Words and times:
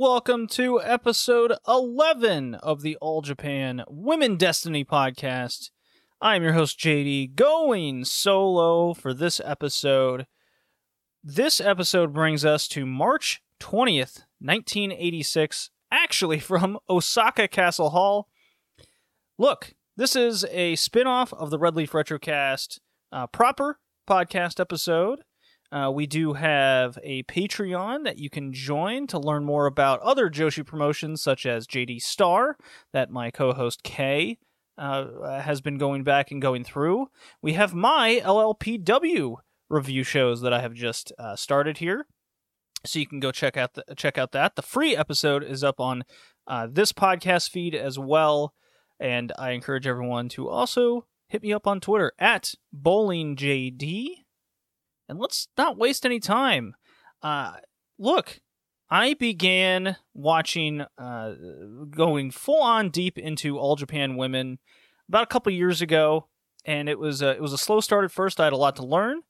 welcome 0.00 0.46
to 0.46 0.80
episode 0.80 1.52
11 1.68 2.54
of 2.54 2.80
the 2.80 2.96
All 3.02 3.20
Japan 3.20 3.84
Women 3.86 4.38
Destiny 4.38 4.82
podcast. 4.82 5.68
I'm 6.22 6.42
your 6.42 6.54
host, 6.54 6.78
JD, 6.78 7.34
going 7.34 8.06
solo 8.06 8.94
for 8.94 9.12
this 9.12 9.42
episode. 9.44 10.26
This 11.22 11.60
episode 11.60 12.14
brings 12.14 12.46
us 12.46 12.66
to 12.68 12.86
March 12.86 13.42
20th, 13.60 14.24
1986, 14.40 15.68
actually 15.90 16.38
from 16.38 16.78
Osaka 16.88 17.46
Castle 17.46 17.90
Hall. 17.90 18.26
Look, 19.36 19.74
this 19.98 20.16
is 20.16 20.46
a 20.46 20.76
spin 20.76 21.08
off 21.08 21.34
of 21.34 21.50
the 21.50 21.58
Red 21.58 21.76
Leaf 21.76 21.92
Retrocast 21.92 22.78
uh, 23.12 23.26
proper 23.26 23.78
podcast 24.08 24.60
episode. 24.60 25.20
Uh, 25.72 25.90
we 25.92 26.06
do 26.06 26.32
have 26.32 26.98
a 27.02 27.22
Patreon 27.24 28.04
that 28.04 28.18
you 28.18 28.28
can 28.28 28.52
join 28.52 29.06
to 29.06 29.18
learn 29.18 29.44
more 29.44 29.66
about 29.66 30.00
other 30.00 30.28
Joshi 30.28 30.66
promotions, 30.66 31.22
such 31.22 31.46
as 31.46 31.66
JD 31.66 32.02
Star, 32.02 32.56
that 32.92 33.10
my 33.10 33.30
co 33.30 33.52
host 33.52 33.82
Kay 33.84 34.38
uh, 34.76 35.40
has 35.40 35.60
been 35.60 35.78
going 35.78 36.02
back 36.02 36.30
and 36.30 36.42
going 36.42 36.64
through. 36.64 37.06
We 37.40 37.52
have 37.52 37.72
my 37.72 38.20
LLPW 38.24 39.36
review 39.68 40.02
shows 40.02 40.40
that 40.40 40.52
I 40.52 40.60
have 40.60 40.74
just 40.74 41.12
uh, 41.18 41.36
started 41.36 41.78
here. 41.78 42.06
So 42.84 42.98
you 42.98 43.06
can 43.06 43.20
go 43.20 43.30
check 43.30 43.56
out 43.56 43.74
the, 43.74 43.84
check 43.96 44.18
out 44.18 44.32
that. 44.32 44.56
The 44.56 44.62
free 44.62 44.96
episode 44.96 45.44
is 45.44 45.62
up 45.62 45.78
on 45.78 46.02
uh, 46.48 46.66
this 46.68 46.92
podcast 46.92 47.50
feed 47.50 47.74
as 47.74 47.98
well, 47.98 48.54
and 48.98 49.32
I 49.38 49.50
encourage 49.50 49.86
everyone 49.86 50.28
to 50.30 50.48
also 50.48 51.06
hit 51.28 51.42
me 51.42 51.52
up 51.52 51.66
on 51.66 51.80
Twitter 51.80 52.12
at 52.18 52.54
bowlingjd 52.74 54.24
and 55.10 55.18
let's 55.18 55.48
not 55.58 55.76
waste 55.76 56.06
any 56.06 56.20
time. 56.20 56.74
Uh, 57.20 57.54
look, 57.98 58.40
I 58.88 59.14
began 59.14 59.96
watching, 60.14 60.84
uh, 60.96 61.34
going 61.90 62.30
full 62.30 62.62
on 62.62 62.90
deep 62.90 63.18
into 63.18 63.58
All 63.58 63.76
Japan 63.76 64.16
Women 64.16 64.58
about 65.08 65.24
a 65.24 65.26
couple 65.26 65.52
years 65.52 65.82
ago, 65.82 66.28
and 66.64 66.88
it 66.88 66.98
was 66.98 67.22
a, 67.22 67.30
it 67.30 67.42
was 67.42 67.52
a 67.52 67.58
slow 67.58 67.80
start 67.80 68.04
at 68.04 68.12
first. 68.12 68.40
I 68.40 68.44
had 68.44 68.52
a 68.52 68.56
lot 68.56 68.76
to 68.76 68.86
learn. 68.86 69.20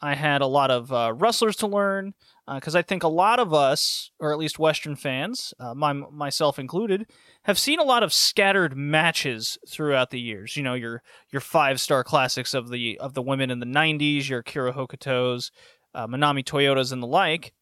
I 0.00 0.14
had 0.14 0.42
a 0.42 0.46
lot 0.46 0.70
of 0.70 0.92
uh, 0.92 1.12
wrestlers 1.14 1.56
to 1.56 1.66
learn 1.66 2.14
because 2.54 2.76
uh, 2.76 2.78
I 2.78 2.82
think 2.82 3.02
a 3.02 3.08
lot 3.08 3.40
of 3.40 3.52
us, 3.52 4.10
or 4.20 4.32
at 4.32 4.38
least 4.38 4.58
Western 4.58 4.94
fans, 4.94 5.52
uh, 5.58 5.74
my, 5.74 5.92
myself 5.92 6.58
included, 6.58 7.06
have 7.44 7.58
seen 7.58 7.78
a 7.80 7.84
lot 7.84 8.02
of 8.02 8.12
scattered 8.12 8.76
matches 8.76 9.58
throughout 9.68 10.10
the 10.10 10.20
years. 10.20 10.56
You 10.56 10.62
know, 10.62 10.74
your 10.74 11.02
your 11.32 11.40
five 11.40 11.80
star 11.80 12.04
classics 12.04 12.54
of 12.54 12.70
the 12.70 12.98
of 12.98 13.14
the 13.14 13.22
women 13.22 13.50
in 13.50 13.58
the 13.58 13.66
'90s, 13.66 14.28
your 14.28 14.42
Kira 14.42 14.74
Hokutos, 14.74 15.50
uh, 15.94 16.06
Manami 16.06 16.44
Toyotas, 16.44 16.92
and 16.92 17.02
the 17.02 17.06
like, 17.08 17.52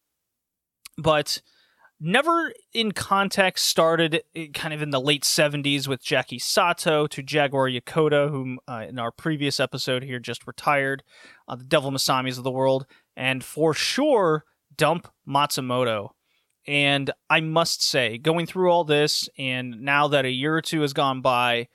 but 0.98 1.40
never 2.00 2.52
in 2.74 2.92
context 2.92 3.66
started 3.66 4.22
kind 4.52 4.74
of 4.74 4.82
in 4.82 4.90
the 4.90 5.00
late 5.00 5.22
70s 5.22 5.88
with 5.88 6.02
Jackie 6.02 6.38
Sato 6.38 7.06
to 7.06 7.22
Jaguar 7.22 7.70
Yokota, 7.70 8.28
whom 8.28 8.58
uh, 8.68 8.84
in 8.86 8.98
our 8.98 9.10
previous 9.10 9.58
episode 9.58 10.02
here 10.02 10.18
just 10.18 10.46
retired, 10.46 11.02
uh, 11.48 11.56
the 11.56 11.64
Devil 11.64 11.90
Masamis 11.90 12.36
of 12.36 12.44
the 12.44 12.50
world, 12.50 12.84
and 13.16 13.42
for 13.42 13.72
sure 13.72 14.44
dump 14.76 15.08
Matsumoto. 15.28 16.10
And 16.66 17.10
I 17.28 17.40
must 17.40 17.82
say, 17.82 18.16
going 18.16 18.46
through 18.46 18.70
all 18.70 18.84
this, 18.84 19.28
and 19.38 19.82
now 19.82 20.08
that 20.08 20.24
a 20.24 20.30
year 20.30 20.56
or 20.56 20.62
two 20.62 20.80
has 20.80 20.94
gone 20.94 21.20
by 21.20 21.68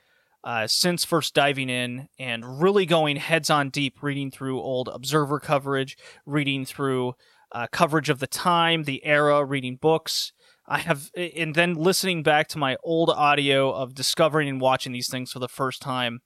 uh, 0.43 0.67
since 0.67 1.05
first 1.05 1.33
diving 1.33 1.69
in 1.69 2.07
and 2.17 2.61
really 2.61 2.85
going 2.85 3.17
heads 3.17 3.49
on 3.49 3.69
deep, 3.69 4.01
reading 4.01 4.31
through 4.31 4.59
old 4.59 4.89
Observer 4.91 5.39
coverage, 5.39 5.97
reading 6.25 6.65
through 6.65 7.13
uh, 7.51 7.67
coverage 7.71 8.09
of 8.09 8.19
the 8.19 8.27
time, 8.27 8.83
the 8.83 9.05
era, 9.05 9.43
reading 9.43 9.75
books. 9.75 10.31
I 10.67 10.79
have, 10.79 11.09
and 11.15 11.55
then 11.55 11.73
listening 11.73 12.23
back 12.23 12.47
to 12.49 12.57
my 12.57 12.77
old 12.83 13.09
audio 13.09 13.71
of 13.71 13.95
discovering 13.95 14.47
and 14.47 14.61
watching 14.61 14.91
these 14.91 15.09
things 15.09 15.31
for 15.31 15.39
the 15.39 15.47
first 15.47 15.81
time. 15.81 16.19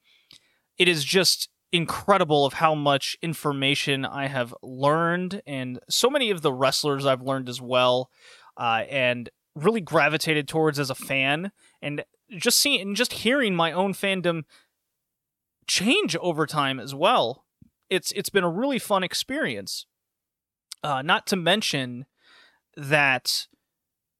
It 0.77 0.87
is 0.87 1.03
just 1.05 1.49
incredible 1.73 2.45
of 2.45 2.53
how 2.53 2.75
much 2.75 3.17
information 3.21 4.05
I 4.05 4.27
have 4.27 4.53
learned, 4.61 5.41
and 5.47 5.79
so 5.89 6.09
many 6.09 6.29
of 6.29 6.43
the 6.43 6.53
wrestlers 6.53 7.05
I've 7.05 7.23
learned 7.23 7.49
as 7.49 7.59
well, 7.59 8.11
uh, 8.55 8.83
and 8.89 9.29
really 9.55 9.81
gravitated 9.81 10.47
towards 10.47 10.79
as 10.79 10.91
a 10.91 10.95
fan, 10.95 11.51
and 11.81 12.05
just 12.37 12.59
seeing 12.59 12.79
and 12.81 12.95
just 12.95 13.13
hearing 13.13 13.55
my 13.55 13.71
own 13.71 13.93
fandom 13.93 14.43
change 15.67 16.15
over 16.17 16.45
time 16.45 16.79
as 16.79 16.93
well. 16.93 17.43
It's 17.89 18.11
it's 18.11 18.29
been 18.29 18.43
a 18.43 18.49
really 18.49 18.79
fun 18.79 19.03
experience. 19.03 19.87
Uh, 20.83 21.01
not 21.01 21.25
to 21.27 21.35
mention 21.35 22.05
that 22.77 23.47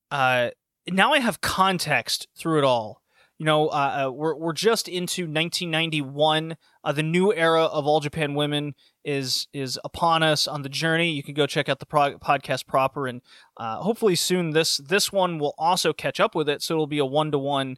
uh, 0.10 0.50
now 0.90 1.14
I 1.14 1.20
have 1.20 1.42
context 1.42 2.28
through 2.36 2.60
it 2.60 2.64
all 2.64 3.03
you 3.40 3.46
know, 3.46 3.68
uh, 3.68 4.06
uh, 4.08 4.12
we're 4.12 4.36
we're 4.36 4.54
just 4.54 4.88
into 4.88 5.24
1991. 5.24 6.56
Uh, 6.84 6.92
the 6.92 7.04
new 7.04 7.34
era 7.34 7.64
of 7.64 7.86
All 7.88 8.00
Japan 8.00 8.36
Women 8.36 8.76
is 9.04 9.48
is 9.54 9.80
upon 9.84 10.24
us 10.24 10.48
on 10.48 10.62
the 10.62 10.70
journey. 10.70 11.12
You 11.12 11.24
can 11.24 11.34
go 11.34 11.48
check 11.48 11.68
out 11.68 11.80
the 11.80 11.86
pro- 11.86 12.20
podcast 12.20 12.68
proper, 12.68 13.08
and 13.08 13.22
uh, 13.58 13.78
hopefully 13.78 14.16
soon 14.16 14.52
this 14.52 14.78
this 14.78 15.12
one 15.12 15.40
will 15.40 15.56
also 15.58 15.94
catch 15.94 16.20
up 16.20 16.36
with 16.36 16.48
it. 16.48 16.62
So 16.62 16.76
it'll 16.76 16.88
be 16.88 17.00
a 17.00 17.06
one 17.06 17.32
to 17.32 17.40
one 17.40 17.78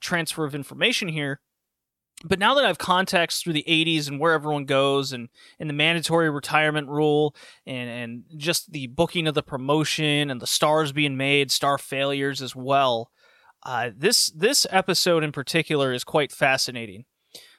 transfer 0.00 0.44
of 0.44 0.54
information 0.54 1.08
here. 1.08 1.40
But 2.24 2.38
now 2.38 2.54
that 2.54 2.64
I've 2.64 2.78
context 2.78 3.42
through 3.42 3.54
the 3.54 3.64
80s 3.68 4.08
and 4.08 4.20
where 4.20 4.32
everyone 4.32 4.64
goes, 4.64 5.12
and 5.12 5.28
and 5.58 5.68
the 5.68 5.74
mandatory 5.74 6.30
retirement 6.30 6.88
rule, 6.88 7.34
and 7.66 7.90
and 7.90 8.24
just 8.36 8.72
the 8.72 8.86
booking 8.86 9.26
of 9.26 9.34
the 9.34 9.42
promotion 9.42 10.30
and 10.30 10.40
the 10.40 10.46
stars 10.46 10.92
being 10.92 11.16
made, 11.16 11.50
star 11.50 11.76
failures 11.78 12.40
as 12.40 12.54
well. 12.54 13.10
Uh, 13.64 13.90
this 13.96 14.26
this 14.30 14.66
episode 14.70 15.24
in 15.24 15.32
particular 15.32 15.92
is 15.92 16.04
quite 16.04 16.30
fascinating. 16.30 17.04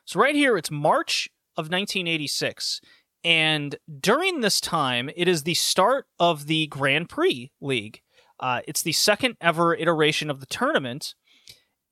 So 0.05 0.19
right 0.19 0.35
here, 0.35 0.55
it's 0.55 0.69
March 0.69 1.29
of 1.57 1.65
1986, 1.65 2.79
and 3.23 3.75
during 3.99 4.41
this 4.41 4.61
time, 4.61 5.09
it 5.15 5.27
is 5.27 5.43
the 5.43 5.55
start 5.55 6.05
of 6.19 6.45
the 6.45 6.67
Grand 6.67 7.09
Prix 7.09 7.51
League. 7.59 8.01
Uh, 8.39 8.61
it's 8.67 8.83
the 8.83 8.91
second 8.91 9.35
ever 9.41 9.73
iteration 9.73 10.29
of 10.29 10.41
the 10.41 10.45
tournament, 10.45 11.15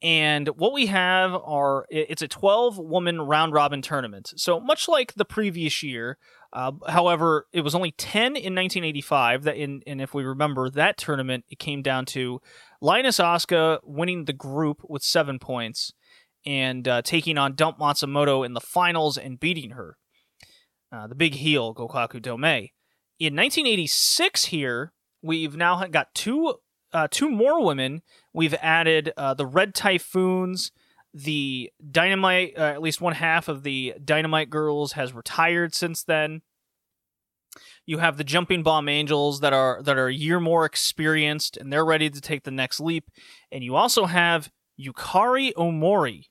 and 0.03 0.49
what 0.49 0.73
we 0.73 0.87
have 0.87 1.33
are 1.33 1.87
it's 1.89 2.21
a 2.21 2.27
12 2.27 2.77
woman 2.77 3.21
round 3.21 3.53
robin 3.53 3.81
tournament. 3.81 4.33
So 4.35 4.59
much 4.59 4.87
like 4.87 5.13
the 5.15 5.25
previous 5.25 5.81
year, 5.81 6.19
uh, 6.53 6.71
however, 6.87 7.47
it 7.51 7.61
was 7.61 7.73
only 7.73 7.91
10 7.91 8.21
in 8.21 8.53
1985. 8.53 9.43
That 9.43 9.57
in, 9.57 9.81
and 9.87 9.99
if 9.99 10.13
we 10.13 10.23
remember 10.23 10.69
that 10.69 10.97
tournament, 10.97 11.45
it 11.49 11.57
came 11.57 11.81
down 11.81 12.05
to 12.07 12.39
Lioness 12.79 13.17
Asuka 13.17 13.79
winning 13.83 14.25
the 14.25 14.33
group 14.33 14.81
with 14.87 15.01
seven 15.01 15.39
points 15.39 15.93
and 16.45 16.87
uh, 16.87 17.01
taking 17.01 17.37
on 17.37 17.55
Dump 17.55 17.79
Matsumoto 17.79 18.45
in 18.45 18.53
the 18.53 18.61
finals 18.61 19.17
and 19.17 19.39
beating 19.39 19.71
her. 19.71 19.97
Uh, 20.91 21.07
the 21.07 21.15
big 21.15 21.35
heel, 21.35 21.73
Gokuaku 21.73 22.21
Domei. 22.21 22.69
In 23.19 23.35
1986, 23.35 24.45
here 24.45 24.93
we've 25.23 25.55
now 25.55 25.83
got 25.87 26.13
two 26.13 26.55
uh, 26.93 27.07
two 27.09 27.31
more 27.31 27.63
women. 27.65 28.03
We've 28.31 28.53
added 28.61 29.11
uh, 29.17 29.33
the 29.33 29.47
Red 29.47 29.73
Typhoons. 29.73 30.71
The 31.13 31.71
Dynamite, 31.91 32.57
uh, 32.57 32.61
at 32.61 32.81
least 32.81 33.01
one 33.01 33.13
half 33.13 33.47
of 33.47 33.63
the 33.63 33.93
Dynamite 34.03 34.49
Girls 34.49 34.93
has 34.93 35.13
retired 35.13 35.75
since 35.75 36.03
then. 36.03 36.41
You 37.85 37.99
have 37.99 38.17
the 38.17 38.23
jumping 38.23 38.63
bomb 38.63 38.89
angels 38.89 39.41
that 39.41 39.53
are 39.53 39.83
that 39.83 39.97
are 39.97 40.07
a 40.07 40.13
year 40.13 40.39
more 40.39 40.65
experienced 40.65 41.57
and 41.57 41.71
they're 41.71 41.85
ready 41.85 42.09
to 42.09 42.21
take 42.21 42.43
the 42.43 42.51
next 42.51 42.79
leap. 42.79 43.05
And 43.51 43.63
you 43.63 43.75
also 43.75 44.05
have 44.05 44.49
Yukari 44.79 45.53
Omori, 45.53 46.29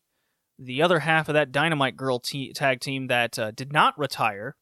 the 0.58 0.82
other 0.82 1.00
half 1.00 1.28
of 1.28 1.34
that 1.34 1.52
Dynamite 1.52 1.96
Girl 1.96 2.18
tag 2.18 2.80
team 2.80 3.06
that 3.06 3.38
uh, 3.38 3.50
did 3.52 3.72
not 3.72 3.96
retire. 3.98 4.56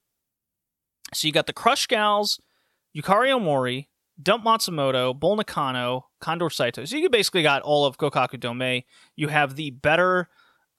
So 1.15 1.27
you 1.27 1.33
got 1.33 1.47
the 1.47 1.53
Crush 1.53 1.87
Gals, 1.87 2.41
Yukari 2.95 3.29
Omori, 3.29 3.87
Dump 4.23 4.45
Matsumoto, 4.45 5.19
Bull 5.19 5.37
Nakano, 5.37 6.10
Condor 6.21 6.51
Saito. 6.51 6.85
So 6.85 6.97
you 6.97 7.09
basically 7.09 7.43
got 7.43 7.63
all 7.63 7.85
of 7.85 7.99
Gokuaku 7.99 8.39
Domei. 8.39 8.85
You 9.17 9.29
have 9.29 9.57
the 9.57 9.71
better 9.71 10.29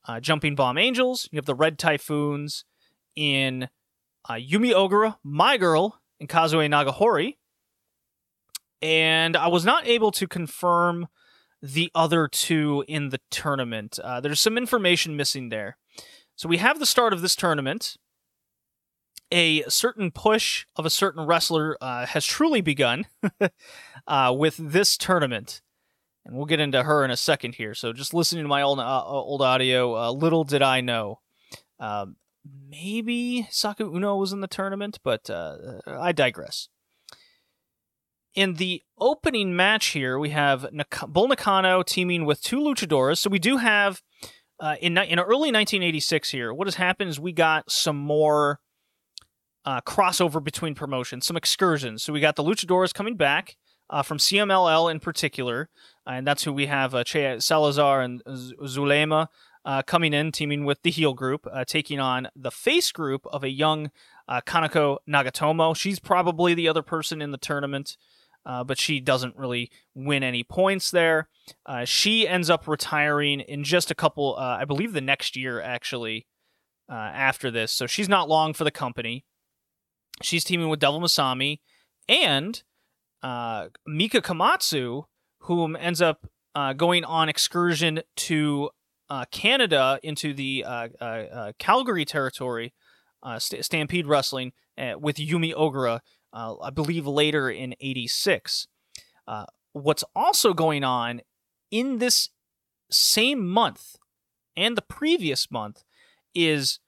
uh, 0.07 0.19
Jumping 0.19 0.55
Bomb 0.55 0.77
Angels. 0.77 1.27
You 1.31 1.37
have 1.37 1.45
the 1.45 1.55
Red 1.55 1.77
Typhoons 1.77 2.65
in 3.15 3.69
uh, 4.29 4.33
Yumi 4.33 4.73
Ogura, 4.73 5.17
my 5.23 5.57
girl, 5.57 5.99
and 6.19 6.29
Kazue 6.29 6.69
Nagahori. 6.69 7.37
And 8.81 9.35
I 9.35 9.47
was 9.47 9.65
not 9.65 9.87
able 9.87 10.11
to 10.11 10.27
confirm 10.27 11.07
the 11.61 11.91
other 11.93 12.27
two 12.27 12.83
in 12.87 13.09
the 13.09 13.19
tournament. 13.29 13.99
Uh, 14.03 14.19
there's 14.19 14.39
some 14.39 14.57
information 14.57 15.15
missing 15.15 15.49
there. 15.49 15.77
So 16.35 16.49
we 16.49 16.57
have 16.57 16.79
the 16.79 16.87
start 16.87 17.13
of 17.13 17.21
this 17.21 17.35
tournament. 17.35 17.97
A 19.31 19.63
certain 19.69 20.11
push 20.11 20.65
of 20.75 20.85
a 20.85 20.89
certain 20.89 21.25
wrestler 21.25 21.77
uh, 21.79 22.05
has 22.05 22.25
truly 22.25 22.61
begun 22.61 23.05
uh, 24.07 24.33
with 24.37 24.57
this 24.57 24.97
tournament. 24.97 25.61
And 26.25 26.35
we'll 26.35 26.45
get 26.45 26.59
into 26.59 26.83
her 26.83 27.03
in 27.05 27.11
a 27.11 27.17
second 27.17 27.55
here. 27.55 27.73
So 27.73 27.93
just 27.93 28.13
listening 28.13 28.43
to 28.43 28.49
my 28.49 28.61
old, 28.61 28.79
uh, 28.79 29.03
old 29.05 29.41
audio, 29.41 29.95
uh, 29.95 30.11
little 30.11 30.43
did 30.43 30.61
I 30.61 30.81
know. 30.81 31.19
Um, 31.79 32.17
maybe 32.69 33.47
Saku 33.49 33.91
Uno 33.95 34.15
was 34.17 34.33
in 34.33 34.41
the 34.41 34.47
tournament, 34.47 34.99
but 35.03 35.29
uh, 35.29 35.55
I 35.87 36.11
digress. 36.11 36.67
in 38.33 38.55
the 38.55 38.81
opening 38.97 39.55
match 39.55 39.87
here, 39.87 40.17
we 40.17 40.29
have 40.29 40.71
Nak- 40.71 41.07
Bull 41.07 41.27
Nakano 41.27 41.83
teaming 41.83 42.25
with 42.25 42.41
two 42.41 42.59
luchadores. 42.59 43.17
So 43.17 43.29
we 43.29 43.39
do 43.39 43.57
have 43.57 44.01
uh, 44.59 44.75
in 44.81 44.97
in 44.97 45.19
early 45.19 45.51
1986 45.51 46.29
here. 46.31 46.53
What 46.53 46.67
has 46.67 46.75
happened 46.75 47.09
is 47.09 47.19
we 47.19 47.31
got 47.33 47.69
some 47.71 47.97
more 47.97 48.59
uh, 49.65 49.81
crossover 49.81 50.43
between 50.43 50.75
promotions, 50.75 51.25
some 51.25 51.37
excursions. 51.37 52.03
So 52.03 52.13
we 52.13 52.19
got 52.19 52.35
the 52.35 52.43
luchadores 52.43 52.93
coming 52.93 53.15
back 53.15 53.57
uh, 53.89 54.01
from 54.01 54.17
CMLL 54.17 54.89
in 54.89 54.99
particular, 54.99 55.69
and 56.05 56.25
that's 56.25 56.43
who 56.43 56.53
we 56.53 56.67
have 56.67 56.95
uh, 56.95 57.03
che 57.03 57.39
Salazar 57.39 58.01
and 58.01 58.21
Z- 58.35 58.55
Zulema. 58.63 59.27
Uh, 59.63 59.83
coming 59.83 60.11
in, 60.11 60.31
teaming 60.31 60.65
with 60.65 60.81
the 60.81 60.89
heel 60.89 61.13
group, 61.13 61.45
uh, 61.53 61.63
taking 61.63 61.99
on 61.99 62.27
the 62.35 62.49
face 62.49 62.91
group 62.91 63.27
of 63.27 63.43
a 63.43 63.49
young 63.49 63.91
uh, 64.27 64.41
Kanako 64.41 64.97
Nagatomo. 65.07 65.75
She's 65.75 65.99
probably 65.99 66.55
the 66.55 66.67
other 66.67 66.81
person 66.81 67.21
in 67.21 67.29
the 67.29 67.37
tournament 67.37 67.95
uh, 68.45 68.63
but 68.63 68.77
she 68.77 68.99
doesn't 68.99 69.35
really 69.35 69.69
win 69.93 70.23
any 70.23 70.43
points 70.43 70.91
there. 70.91 71.29
Uh, 71.65 71.85
she 71.85 72.27
ends 72.27 72.49
up 72.49 72.67
retiring 72.67 73.39
in 73.39 73.63
just 73.63 73.91
a 73.91 73.95
couple, 73.95 74.35
uh, 74.37 74.57
I 74.59 74.65
believe 74.65 74.93
the 74.93 75.01
next 75.01 75.35
year 75.35 75.61
actually, 75.61 76.25
after 76.89 77.49
this. 77.49 77.71
So 77.71 77.87
she's 77.87 78.09
not 78.09 78.27
long 78.27 78.53
for 78.53 78.65
the 78.65 78.71
company. 78.71 79.23
She's 80.21 80.43
teaming 80.43 80.69
with 80.69 80.79
Devil 80.79 81.01
Masami 81.01 81.59
and 82.07 82.61
uh, 83.23 83.67
Mika 83.85 84.21
Komatsu, 84.21 85.05
whom 85.39 85.75
ends 85.75 86.01
up 86.01 86.27
uh, 86.55 86.73
going 86.73 87.03
on 87.03 87.29
excursion 87.29 88.01
to 88.15 88.69
Canada 89.31 89.99
into 90.03 90.33
the 90.33 90.63
Calgary 91.59 92.05
territory, 92.05 92.73
St- 93.37 93.65
Stampede 93.65 94.07
Wrestling, 94.07 94.53
with 94.77 95.17
Yumi 95.17 95.53
Ogura 95.53 95.99
uh, 96.33 96.55
I 96.61 96.69
believe 96.69 97.05
later 97.07 97.49
in 97.49 97.75
86. 97.79 98.67
Uh, 99.27 99.45
what's 99.73 100.03
also 100.15 100.53
going 100.53 100.83
on 100.83 101.21
in 101.69 101.97
this 101.97 102.29
same 102.89 103.47
month 103.47 103.95
and 104.55 104.77
the 104.77 104.81
previous 104.81 105.49
month 105.49 105.83
is 106.35 106.79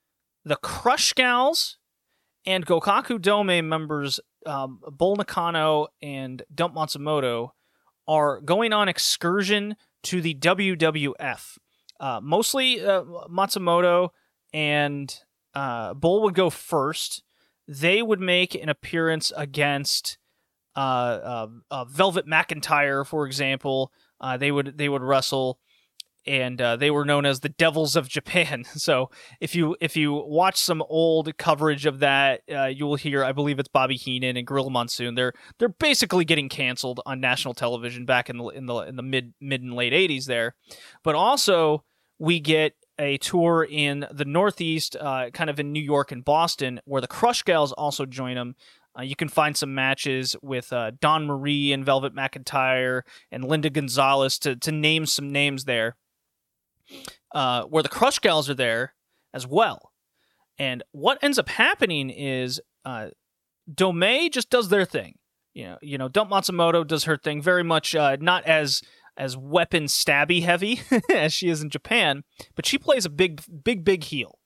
the 0.43 0.57
Crush 0.57 1.13
Gals 1.13 1.77
and 2.45 2.65
Gokaku 2.65 3.21
Dome 3.21 3.67
members 3.67 4.19
um, 4.45 4.79
Bull 4.91 5.15
Nakano 5.15 5.87
and 6.01 6.43
Dump 6.53 6.75
Matsumoto 6.75 7.49
are 8.07 8.41
going 8.41 8.73
on 8.73 8.89
excursion 8.89 9.75
to 10.03 10.21
the 10.21 10.35
WWF. 10.35 11.57
Uh, 11.99 12.19
mostly 12.21 12.81
uh, 12.81 13.03
Matsumoto 13.29 14.09
and 14.53 15.19
uh, 15.53 15.93
Bull 15.93 16.21
would 16.23 16.35
go 16.35 16.49
first, 16.49 17.23
they 17.67 18.01
would 18.01 18.19
make 18.19 18.55
an 18.55 18.69
appearance 18.69 19.31
against 19.35 20.17
uh, 20.75 20.79
uh, 20.79 21.47
uh, 21.71 21.85
Velvet 21.85 22.27
McIntyre, 22.27 23.05
for 23.05 23.25
example. 23.25 23.91
Uh, 24.19 24.37
they 24.37 24.51
would 24.51 24.77
they 24.77 24.89
would 24.89 25.01
wrestle, 25.01 25.59
and 26.25 26.61
uh, 26.61 26.75
they 26.75 26.91
were 26.91 27.05
known 27.05 27.25
as 27.25 27.39
the 27.39 27.49
Devils 27.49 27.95
of 27.95 28.07
Japan. 28.07 28.65
So 28.83 29.09
if 29.39 29.55
you 29.55 29.77
if 29.79 29.95
you 29.95 30.13
watch 30.13 30.57
some 30.57 30.83
old 30.89 31.37
coverage 31.37 31.85
of 31.85 31.99
that, 31.99 32.41
uh, 32.53 32.65
you 32.65 32.85
will 32.85 32.95
hear 32.95 33.23
I 33.23 33.31
believe 33.31 33.59
it's 33.59 33.69
Bobby 33.69 33.95
Heenan 33.95 34.35
and 34.35 34.45
Gorilla 34.45 34.71
Monsoon. 34.71 35.15
They're 35.15 35.31
they're 35.57 35.69
basically 35.69 36.25
getting 36.25 36.49
canceled 36.49 36.99
on 37.05 37.21
national 37.21 37.53
television 37.53 38.05
back 38.05 38.29
in 38.29 38.37
the 38.37 38.47
in 38.47 38.65
the 38.65 38.75
in 38.79 38.95
the 38.97 39.03
mid 39.03 39.33
mid 39.39 39.61
and 39.61 39.73
late 39.73 39.93
'80s 39.93 40.25
there, 40.25 40.55
but 41.03 41.15
also 41.15 41.85
we 42.19 42.39
get 42.39 42.73
a 42.99 43.17
tour 43.17 43.67
in 43.69 44.05
the 44.11 44.25
Northeast, 44.25 44.95
uh, 44.99 45.29
kind 45.31 45.49
of 45.49 45.59
in 45.59 45.71
New 45.71 45.81
York 45.81 46.11
and 46.11 46.23
Boston, 46.23 46.79
where 46.85 47.01
the 47.01 47.07
Crush 47.07 47.43
Gals 47.43 47.71
also 47.71 48.05
join 48.05 48.35
them. 48.35 48.55
Uh, 48.97 49.01
you 49.01 49.15
can 49.15 49.27
find 49.27 49.57
some 49.57 49.73
matches 49.73 50.35
with 50.41 50.71
uh, 50.71 50.91
Dawn 51.01 51.25
Marie 51.25 51.73
and 51.73 51.85
Velvet 51.85 52.15
McIntyre 52.15 53.01
and 53.31 53.43
Linda 53.43 53.69
Gonzalez 53.69 54.37
to, 54.39 54.55
to 54.55 54.71
name 54.71 55.05
some 55.05 55.31
names 55.31 55.65
there, 55.65 55.95
uh, 57.33 57.63
where 57.63 57.83
the 57.83 57.89
Crush 57.89 58.19
Gals 58.19 58.49
are 58.49 58.55
there 58.55 58.93
as 59.33 59.47
well. 59.47 59.91
And 60.57 60.83
what 60.91 61.23
ends 61.23 61.39
up 61.39 61.49
happening 61.49 62.09
is 62.09 62.61
uh, 62.85 63.09
Domei 63.71 64.31
just 64.31 64.49
does 64.49 64.69
their 64.69 64.85
thing. 64.85 65.15
You 65.53 65.65
know, 65.65 65.77
you 65.81 65.97
know, 65.97 66.07
Dump 66.07 66.31
Matsumoto 66.31 66.85
does 66.85 67.03
her 67.03 67.17
thing 67.17 67.41
very 67.41 67.63
much 67.63 67.95
uh, 67.95 68.17
not 68.19 68.43
as 68.45 68.81
as 69.15 69.37
weapon 69.37 69.85
stabby 69.85 70.41
heavy 70.41 70.81
as 71.13 71.33
she 71.33 71.49
is 71.49 71.61
in 71.61 71.69
Japan, 71.69 72.23
but 72.55 72.65
she 72.65 72.77
plays 72.77 73.05
a 73.05 73.09
big, 73.09 73.41
big, 73.63 73.83
big 73.83 74.03
heel. 74.05 74.39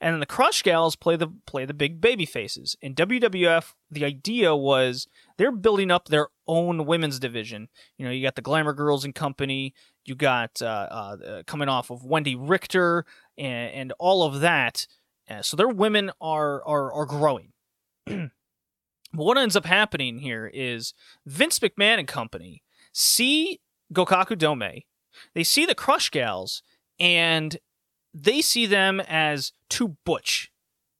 And 0.00 0.14
then 0.14 0.20
the 0.20 0.26
Crush 0.26 0.62
Gals 0.62 0.94
play 0.94 1.16
the 1.16 1.28
play 1.46 1.64
the 1.64 1.74
big 1.74 2.00
baby 2.00 2.24
faces. 2.24 2.76
In 2.80 2.94
WWF, 2.94 3.74
the 3.90 4.04
idea 4.04 4.54
was 4.54 5.08
they're 5.36 5.52
building 5.52 5.90
up 5.90 6.06
their 6.06 6.28
own 6.46 6.86
women's 6.86 7.18
division. 7.18 7.68
You 7.96 8.04
know, 8.04 8.12
you 8.12 8.22
got 8.22 8.36
the 8.36 8.42
Glamour 8.42 8.74
Girls 8.74 9.04
and 9.04 9.14
Company, 9.14 9.74
you 10.04 10.14
got 10.14 10.62
uh, 10.62 10.64
uh, 10.90 11.42
coming 11.46 11.68
off 11.68 11.90
of 11.90 12.02
Wendi 12.02 12.36
Richter 12.38 13.06
and, 13.36 13.74
and 13.74 13.92
all 13.98 14.22
of 14.22 14.40
that. 14.40 14.86
Uh, 15.28 15.42
so 15.42 15.56
their 15.56 15.68
women 15.68 16.12
are 16.20 16.64
are 16.64 16.92
are 16.92 17.06
growing. 17.06 17.52
what 19.12 19.36
ends 19.36 19.56
up 19.56 19.66
happening 19.66 20.20
here 20.20 20.50
is 20.52 20.94
Vince 21.26 21.58
McMahon 21.58 21.98
and 21.98 22.08
company 22.08 22.62
see 22.92 23.60
Gokuaku 23.92 24.36
Domei, 24.36 24.84
they 25.34 25.44
see 25.44 25.66
the 25.66 25.74
Crush 25.74 26.10
Gals 26.10 26.62
and 26.98 27.56
they 28.22 28.40
see 28.40 28.66
them 28.66 29.00
as 29.00 29.52
too 29.68 29.96
butch, 30.04 30.50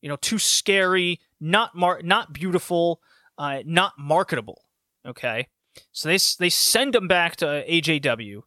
you 0.01 0.09
know, 0.09 0.17
too 0.17 0.39
scary, 0.39 1.21
not 1.41 1.75
mar- 1.75 2.01
not 2.03 2.33
beautiful, 2.33 3.01
uh, 3.37 3.61
not 3.65 3.95
marketable. 3.99 4.63
Okay, 5.07 5.49
so 5.93 6.09
they 6.09 6.19
they 6.39 6.51
send 6.51 6.95
them 6.95 7.09
back 7.09 7.37
to 7.37 7.47
AJW, 7.47 8.43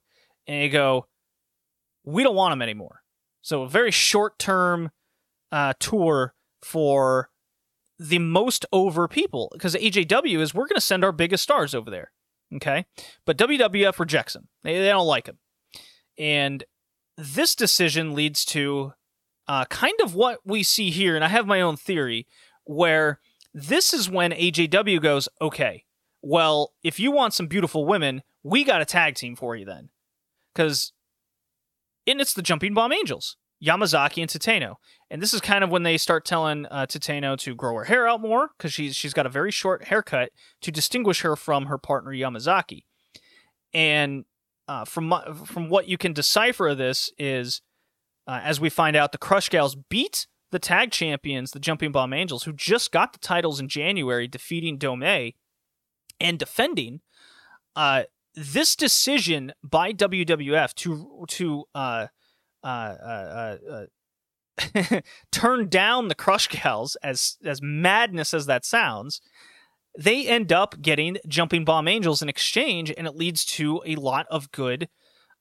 and 0.47 0.61
they 0.63 0.69
go, 0.69 1.07
"We 2.03 2.23
don't 2.23 2.35
want 2.35 2.51
them 2.51 2.61
anymore." 2.61 3.01
So 3.41 3.63
a 3.63 3.69
very 3.69 3.91
short 3.91 4.37
term 4.37 4.91
uh, 5.51 5.73
tour 5.79 6.35
for 6.61 7.29
the 7.97 8.19
most 8.19 8.65
over 8.71 9.07
people 9.07 9.49
because 9.53 9.75
AJW 9.75 10.39
is 10.39 10.53
we're 10.53 10.67
going 10.67 10.75
to 10.75 10.81
send 10.81 11.03
our 11.03 11.11
biggest 11.11 11.43
stars 11.43 11.75
over 11.75 11.89
there. 11.89 12.11
Okay. 12.55 12.85
But 13.25 13.37
WWF 13.37 13.99
rejects 13.99 14.33
them; 14.33 14.49
They, 14.63 14.77
they 14.77 14.89
don't 14.89 15.07
like 15.07 15.25
them, 15.25 15.39
And 16.17 16.63
this 17.17 17.55
decision 17.55 18.13
leads 18.13 18.45
to 18.45 18.93
uh, 19.47 19.65
kind 19.65 19.99
of 20.03 20.15
what 20.15 20.39
we 20.45 20.63
see 20.63 20.89
here. 20.89 21.15
And 21.15 21.23
I 21.25 21.27
have 21.27 21.45
my 21.45 21.61
own 21.61 21.77
theory 21.77 22.27
where 22.65 23.19
this 23.53 23.93
is 23.93 24.09
when 24.09 24.31
AJW 24.31 25.01
goes, 25.01 25.27
okay, 25.41 25.85
well, 26.21 26.73
if 26.83 26.99
you 26.99 27.11
want 27.11 27.33
some 27.33 27.47
beautiful 27.47 27.85
women, 27.85 28.21
we 28.43 28.63
got 28.63 28.81
a 28.81 28.85
tag 28.85 29.15
team 29.15 29.35
for 29.35 29.55
you 29.55 29.65
then. 29.65 29.89
Because, 30.53 30.93
and 32.07 32.21
it's 32.21 32.33
the 32.33 32.41
Jumping 32.41 32.73
Bomb 32.73 32.93
Angels. 32.93 33.37
Yamazaki 33.63 34.21
and 34.21 34.29
Tateno. 34.29 34.75
And 35.09 35.21
this 35.21 35.33
is 35.33 35.41
kind 35.41 35.63
of 35.63 35.69
when 35.69 35.83
they 35.83 35.97
start 35.97 36.25
telling 36.25 36.65
uh, 36.67 36.87
Tateno 36.87 37.37
to 37.39 37.53
grow 37.53 37.75
her 37.75 37.83
hair 37.83 38.07
out 38.07 38.21
more 38.21 38.49
because 38.57 38.73
she's 38.73 38.95
she's 38.95 39.13
got 39.13 39.25
a 39.25 39.29
very 39.29 39.51
short 39.51 39.85
haircut 39.85 40.31
to 40.61 40.71
distinguish 40.71 41.21
her 41.21 41.35
from 41.35 41.67
her 41.67 41.77
partner 41.77 42.11
Yamazaki. 42.11 42.85
And 43.73 44.25
uh, 44.71 44.85
from 44.85 45.07
my, 45.07 45.21
from 45.45 45.67
what 45.67 45.89
you 45.89 45.97
can 45.97 46.13
decipher 46.13 46.69
of 46.69 46.77
this 46.77 47.11
is, 47.19 47.61
uh, 48.25 48.39
as 48.41 48.61
we 48.61 48.69
find 48.69 48.95
out, 48.95 49.11
the 49.11 49.17
Crush 49.17 49.49
Gals 49.49 49.75
beat 49.75 50.27
the 50.51 50.59
tag 50.59 50.91
champions, 50.91 51.51
the 51.51 51.59
Jumping 51.59 51.91
Bomb 51.91 52.13
Angels, 52.13 52.43
who 52.43 52.53
just 52.53 52.91
got 52.93 53.11
the 53.11 53.19
titles 53.19 53.59
in 53.59 53.67
January, 53.67 54.29
defeating 54.29 54.77
Dome 54.77 55.33
and 56.21 56.39
defending. 56.39 57.01
Uh, 57.75 58.03
this 58.33 58.77
decision 58.77 59.51
by 59.61 59.91
WWF 59.91 60.73
to 60.75 61.25
to 61.27 61.65
uh, 61.75 62.07
uh, 62.63 62.67
uh, 62.67 63.57
uh, 64.71 64.99
turn 65.33 65.67
down 65.67 66.07
the 66.07 66.15
Crush 66.15 66.47
Gals, 66.47 66.95
as 67.03 67.37
as 67.43 67.61
madness 67.61 68.33
as 68.33 68.45
that 68.45 68.63
sounds, 68.63 69.19
they 69.97 70.27
end 70.27 70.51
up 70.51 70.81
getting 70.81 71.17
Jumping 71.27 71.65
Bomb 71.65 71.87
Angels 71.87 72.21
in 72.21 72.29
exchange, 72.29 72.93
and 72.97 73.07
it 73.07 73.15
leads 73.15 73.45
to 73.45 73.81
a 73.85 73.95
lot 73.95 74.25
of 74.29 74.51
good 74.51 74.89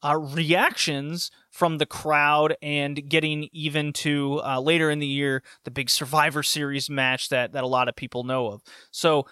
uh, 0.02 0.16
reactions 0.16 1.30
from 1.50 1.78
the 1.78 1.86
crowd, 1.86 2.56
and 2.62 3.08
getting 3.08 3.48
even 3.52 3.92
to 3.92 4.40
uh, 4.44 4.60
later 4.60 4.90
in 4.90 4.98
the 4.98 5.06
year 5.06 5.42
the 5.64 5.70
big 5.70 5.90
Survivor 5.90 6.42
Series 6.42 6.88
match 6.88 7.28
that 7.28 7.52
that 7.52 7.64
a 7.64 7.68
lot 7.68 7.88
of 7.88 7.96
people 7.96 8.24
know 8.24 8.48
of. 8.48 8.62
So 8.90 9.26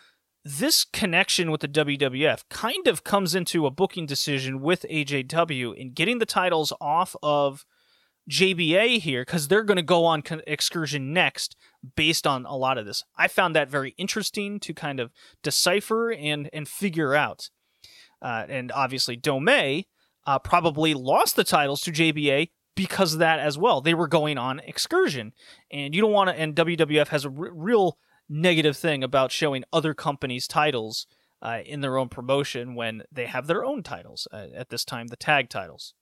this 0.45 0.85
connection 0.85 1.51
with 1.51 1.61
the 1.61 1.69
WWF 1.69 2.45
kind 2.49 2.87
of 2.87 3.05
comes 3.05 3.35
into 3.35 3.67
a 3.67 3.71
booking 3.71 4.07
decision 4.07 4.61
with 4.61 4.87
AJW 4.91 5.75
in 5.75 5.93
getting 5.93 6.19
the 6.19 6.27
titles 6.27 6.73
off 6.81 7.15
of 7.23 7.65
JBA 8.29 9.01
here 9.01 9.23
because 9.23 9.49
they're 9.49 9.65
going 9.65 9.77
to 9.77 9.83
go 9.83 10.05
on 10.05 10.23
excursion 10.47 11.13
next 11.13 11.57
based 11.97 12.27
on 12.27 12.45
a 12.45 12.57
lot 12.57 12.79
of 12.79 12.87
this. 12.87 13.05
I 13.17 13.29
found 13.29 13.57
that 13.57 13.71
very 13.71 13.95
interesting 13.97 14.61
to 14.61 14.75
kind 14.75 15.01
of 15.01 15.11
decipher 15.43 16.11
and 16.11 16.51
and 16.53 16.69
figure 16.69 17.15
out. 17.15 17.51
Uh, 18.21 18.45
and 18.49 18.73
obviously, 18.73 19.17
Dome 19.17 19.85
uh, 20.27 20.39
probably 20.41 20.93
lost 20.93 21.37
the 21.37 21.45
titles 21.45 21.81
to 21.83 21.93
JBA 21.93 22.51
because 22.75 23.15
of 23.15 23.19
that 23.21 23.39
as 23.39 23.57
well. 23.57 23.81
They 23.81 23.95
were 23.95 24.09
going 24.09 24.39
on 24.39 24.61
excursion, 24.61 25.33
and 25.71 25.95
you 25.95 26.01
don't 26.01 26.13
want 26.13 26.31
to. 26.31 26.37
And 26.37 26.55
WWF 26.55 27.09
has 27.09 27.25
a 27.25 27.29
r- 27.29 27.53
real 27.53 27.99
negative 28.29 28.77
thing 28.77 29.03
about 29.03 29.33
showing 29.33 29.65
other 29.73 29.95
companies' 29.95 30.47
titles 30.47 31.07
uh, 31.41 31.61
in 31.65 31.81
their 31.81 31.97
own 31.97 32.09
promotion 32.09 32.75
when 32.75 33.03
they 33.11 33.27
have 33.27 33.47
their 33.47 33.65
own 33.65 33.83
titles 33.83 34.29
uh, 34.33 34.47
at 34.55 34.69
this 34.69 34.85
time, 34.85 35.07
the 35.07 35.17
tag 35.17 35.49
titles. 35.49 35.95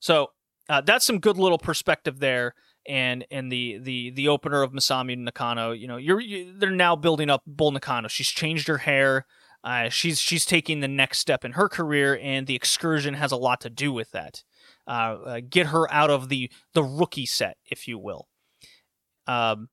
So 0.00 0.30
uh, 0.68 0.80
that's 0.80 1.04
some 1.04 1.18
good 1.18 1.36
little 1.36 1.58
perspective 1.58 2.18
there. 2.18 2.54
And 2.88 3.24
and 3.30 3.50
the 3.50 3.78
the 3.78 4.10
the 4.10 4.28
opener 4.28 4.62
of 4.62 4.72
Masami 4.72 5.16
Nakano, 5.16 5.70
you 5.70 5.86
know, 5.86 5.98
you're 5.98 6.20
you, 6.20 6.52
they're 6.58 6.70
now 6.70 6.96
building 6.96 7.30
up 7.30 7.42
Bull 7.46 7.70
Nakano. 7.70 8.08
She's 8.08 8.28
changed 8.28 8.66
her 8.66 8.78
hair. 8.78 9.24
Uh, 9.62 9.88
she's 9.88 10.18
she's 10.20 10.44
taking 10.44 10.80
the 10.80 10.88
next 10.88 11.18
step 11.18 11.44
in 11.44 11.52
her 11.52 11.68
career, 11.68 12.18
and 12.20 12.48
the 12.48 12.56
excursion 12.56 13.14
has 13.14 13.30
a 13.30 13.36
lot 13.36 13.60
to 13.60 13.70
do 13.70 13.92
with 13.92 14.10
that. 14.10 14.42
Uh, 14.88 14.90
uh, 14.90 15.40
get 15.48 15.66
her 15.68 15.90
out 15.92 16.10
of 16.10 16.28
the 16.28 16.50
the 16.74 16.82
rookie 16.82 17.26
set, 17.26 17.56
if 17.70 17.86
you 17.86 17.98
will. 17.98 18.26
Um, 19.28 19.68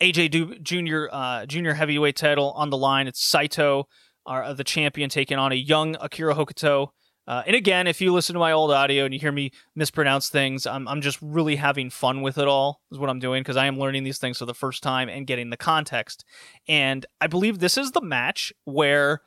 AJ 0.00 0.32
du- 0.32 0.58
Junior 0.58 1.08
uh, 1.12 1.46
Junior 1.46 1.74
heavyweight 1.74 2.16
title 2.16 2.50
on 2.52 2.70
the 2.70 2.76
line. 2.76 3.06
It's 3.06 3.24
Saito, 3.24 3.86
uh, 4.26 4.52
the 4.52 4.64
champion, 4.64 5.08
taking 5.08 5.38
on 5.38 5.52
a 5.52 5.56
young 5.56 5.96
Akira 6.00 6.34
Hokuto. 6.34 6.88
Uh, 7.26 7.42
and 7.46 7.54
again, 7.54 7.86
if 7.86 8.00
you 8.00 8.12
listen 8.12 8.34
to 8.34 8.40
my 8.40 8.52
old 8.52 8.70
audio 8.70 9.04
and 9.04 9.14
you 9.14 9.20
hear 9.20 9.32
me 9.32 9.52
mispronounce 9.76 10.28
things, 10.28 10.66
I'm, 10.66 10.88
I'm 10.88 11.00
just 11.00 11.18
really 11.22 11.56
having 11.56 11.88
fun 11.88 12.20
with 12.20 12.36
it 12.36 12.48
all, 12.48 12.80
is 12.90 12.98
what 12.98 13.10
I'm 13.10 13.20
doing, 13.20 13.42
because 13.42 13.56
I 13.56 13.66
am 13.66 13.78
learning 13.78 14.02
these 14.02 14.18
things 14.18 14.38
for 14.38 14.46
the 14.46 14.54
first 14.54 14.82
time 14.82 15.08
and 15.08 15.26
getting 15.26 15.50
the 15.50 15.56
context. 15.56 16.24
And 16.66 17.06
I 17.20 17.28
believe 17.28 17.58
this 17.58 17.78
is 17.78 17.92
the 17.92 18.00
match 18.00 18.52
where 18.64 19.20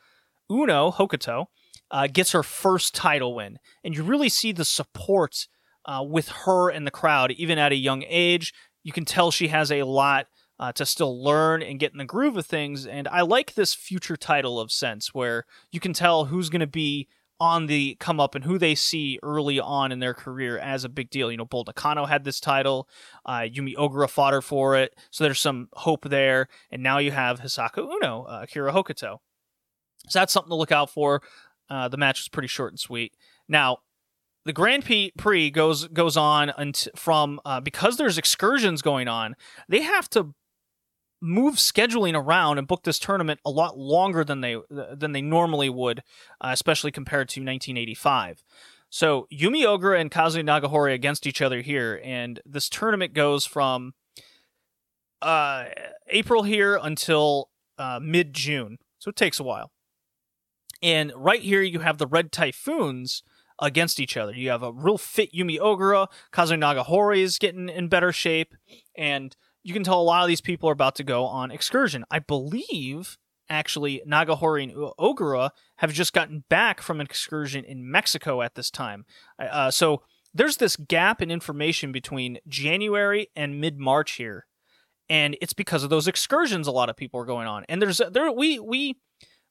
Uno, 0.51 0.91
Hokuto, 0.91 1.45
uh, 1.89 2.07
gets 2.07 2.33
her 2.33 2.43
first 2.43 2.93
title 2.93 3.35
win. 3.35 3.59
And 3.83 3.95
you 3.95 4.03
really 4.03 4.29
see 4.29 4.51
the 4.51 4.65
support 4.65 5.47
uh, 5.85 6.03
with 6.05 6.27
her 6.29 6.69
and 6.69 6.85
the 6.85 6.91
crowd, 6.91 7.31
even 7.31 7.57
at 7.57 7.71
a 7.71 7.77
young 7.77 8.03
age. 8.07 8.53
You 8.83 8.91
can 8.91 9.05
tell 9.05 9.31
she 9.31 9.47
has 9.47 9.71
a 9.71 9.83
lot 9.83 10.27
uh, 10.59 10.71
to 10.73 10.85
still 10.85 11.23
learn 11.23 11.61
and 11.61 11.79
get 11.79 11.91
in 11.91 11.97
the 11.97 12.05
groove 12.05 12.37
of 12.37 12.45
things. 12.45 12.85
And 12.85 13.07
I 13.07 13.21
like 13.21 13.53
this 13.53 13.73
future 13.73 14.17
title 14.17 14.59
of 14.59 14.71
sense 14.71 15.13
where 15.13 15.45
you 15.71 15.79
can 15.79 15.93
tell 15.93 16.25
who's 16.25 16.49
going 16.49 16.59
to 16.61 16.67
be 16.67 17.07
on 17.39 17.67
the 17.67 17.95
come 17.99 18.19
up 18.19 18.35
and 18.35 18.45
who 18.45 18.57
they 18.57 18.75
see 18.75 19.19
early 19.21 19.59
on 19.59 19.91
in 19.91 19.99
their 19.99 20.13
career 20.13 20.57
as 20.57 20.83
a 20.83 20.89
big 20.89 21.09
deal. 21.09 21.29
You 21.31 21.37
know, 21.37 21.45
Bull 21.45 21.63
Nakano 21.65 22.05
had 22.05 22.23
this 22.23 22.39
title, 22.39 22.87
uh, 23.25 23.39
Yumi 23.41 23.75
Ogura 23.75 24.09
fought 24.09 24.33
her 24.33 24.41
for 24.41 24.75
it, 24.75 24.95
so 25.11 25.23
there's 25.23 25.39
some 25.39 25.69
hope 25.73 26.09
there. 26.09 26.47
And 26.71 26.81
now 26.81 26.97
you 26.97 27.11
have 27.11 27.41
Hisako 27.41 27.89
Uno, 27.91 28.23
uh, 28.23 28.41
Akira 28.43 28.71
Hokuto. 28.71 29.19
So 30.07 30.19
that's 30.19 30.33
something 30.33 30.51
to 30.51 30.55
look 30.55 30.71
out 30.71 30.89
for. 30.89 31.21
Uh, 31.69 31.87
the 31.87 31.97
match 31.97 32.19
was 32.19 32.29
pretty 32.29 32.47
short 32.47 32.71
and 32.71 32.79
sweet. 32.79 33.13
Now, 33.47 33.79
the 34.45 34.53
Grand 34.53 34.85
Prix 35.17 35.49
goes 35.49 35.87
goes 35.87 36.15
on 36.15 36.51
until, 36.55 36.93
from 36.95 37.39
uh, 37.45 37.59
because 37.59 37.97
there's 37.97 38.19
excursions 38.19 38.83
going 38.83 39.07
on. 39.07 39.35
They 39.67 39.81
have 39.81 40.07
to 40.11 40.35
move 41.21 41.55
scheduling 41.55 42.13
around 42.13 42.57
and 42.57 42.67
book 42.67 42.83
this 42.83 42.99
tournament 42.99 43.39
a 43.45 43.49
lot 43.49 43.77
longer 43.77 44.23
than 44.23 44.41
they 44.41 44.57
than 44.69 45.11
they 45.11 45.21
normally 45.21 45.69
would, 45.69 45.99
uh, 46.41 46.49
especially 46.51 46.91
compared 46.91 47.29
to 47.29 47.39
1985. 47.39 48.43
So 48.89 49.27
Yumi 49.33 49.63
Ogura 49.63 49.99
and 49.99 50.11
Kazue 50.11 50.43
Nagahori 50.43 50.93
against 50.93 51.27
each 51.27 51.41
other 51.41 51.61
here, 51.61 51.99
and 52.03 52.39
this 52.45 52.69
tournament 52.69 53.13
goes 53.13 53.45
from 53.45 53.93
uh, 55.21 55.65
April 56.07 56.43
here 56.43 56.79
until 56.81 57.49
uh, 57.77 57.99
mid 58.01 58.33
June, 58.33 58.77
so 58.99 59.09
it 59.09 59.15
takes 59.15 59.39
a 59.39 59.43
while. 59.43 59.71
And 60.81 61.11
right 61.15 61.41
here, 61.41 61.61
you 61.61 61.79
have 61.79 61.97
the 61.97 62.07
Red 62.07 62.31
Typhoons 62.31 63.23
against 63.59 63.99
each 63.99 64.17
other. 64.17 64.33
You 64.33 64.49
have 64.49 64.63
a 64.63 64.71
real 64.71 64.97
fit 64.97 65.33
Yumi 65.33 65.59
Ogura, 65.59 66.07
Kazue 66.31 66.57
Nagahori 66.57 67.19
is 67.19 67.37
getting 67.37 67.69
in 67.69 67.87
better 67.87 68.11
shape, 68.11 68.53
and 68.95 69.35
you 69.65 69.73
can 69.73 69.83
tell 69.83 69.99
a 69.99 70.03
lot 70.03 70.21
of 70.21 70.27
these 70.27 70.41
people 70.41 70.69
are 70.69 70.73
about 70.73 70.93
to 70.95 71.03
go 71.03 71.25
on 71.25 71.49
excursion. 71.49 72.05
I 72.11 72.19
believe 72.19 73.17
actually 73.49 73.99
Nagahori 74.07 74.63
and 74.63 74.73
Ogura 74.99 75.49
have 75.77 75.91
just 75.91 76.13
gotten 76.13 76.43
back 76.49 76.83
from 76.83 76.99
an 76.99 77.05
excursion 77.05 77.65
in 77.65 77.89
Mexico 77.89 78.43
at 78.43 78.53
this 78.53 78.69
time. 78.69 79.05
Uh, 79.39 79.71
so 79.71 80.03
there's 80.35 80.57
this 80.57 80.75
gap 80.75 81.19
in 81.19 81.31
information 81.31 81.91
between 81.91 82.37
January 82.47 83.29
and 83.35 83.59
mid 83.59 83.79
March 83.79 84.13
here, 84.13 84.45
and 85.09 85.35
it's 85.41 85.53
because 85.53 85.83
of 85.83 85.89
those 85.89 86.07
excursions. 86.07 86.67
A 86.67 86.71
lot 86.71 86.89
of 86.89 86.95
people 86.95 87.19
are 87.19 87.25
going 87.25 87.47
on, 87.47 87.65
and 87.67 87.81
there's 87.81 87.99
there 88.11 88.31
we 88.31 88.59
we 88.59 88.97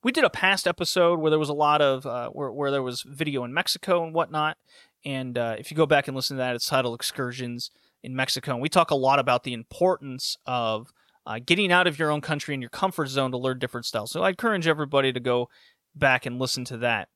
we 0.04 0.12
did 0.12 0.22
a 0.22 0.30
past 0.30 0.68
episode 0.68 1.18
where 1.18 1.30
there 1.30 1.40
was 1.40 1.48
a 1.48 1.54
lot 1.54 1.82
of 1.82 2.06
uh, 2.06 2.28
where 2.30 2.52
where 2.52 2.70
there 2.70 2.84
was 2.84 3.02
video 3.02 3.42
in 3.42 3.52
Mexico 3.52 4.04
and 4.04 4.14
whatnot. 4.14 4.58
And 5.04 5.36
uh, 5.36 5.56
if 5.58 5.72
you 5.72 5.76
go 5.76 5.86
back 5.86 6.06
and 6.06 6.14
listen 6.14 6.36
to 6.36 6.42
that, 6.42 6.54
it's 6.54 6.68
titled 6.68 6.94
"Excursions." 6.94 7.72
In 8.04 8.14
Mexico. 8.14 8.52
And 8.52 8.60
we 8.60 8.68
talk 8.68 8.90
a 8.90 8.96
lot 8.96 9.18
about 9.18 9.42
the 9.42 9.54
importance 9.54 10.36
of 10.46 10.92
uh, 11.26 11.40
getting 11.44 11.72
out 11.72 11.86
of 11.86 11.98
your 11.98 12.10
own 12.10 12.20
country 12.20 12.54
and 12.54 12.62
your 12.62 12.70
comfort 12.70 13.08
zone 13.08 13.30
to 13.30 13.38
learn 13.38 13.58
different 13.58 13.86
styles. 13.86 14.12
So 14.12 14.22
I 14.22 14.28
encourage 14.28 14.68
everybody 14.68 15.12
to 15.12 15.20
go 15.20 15.48
back 15.94 16.26
and 16.26 16.38
listen 16.38 16.64
to 16.66 16.76
that. 16.78 17.08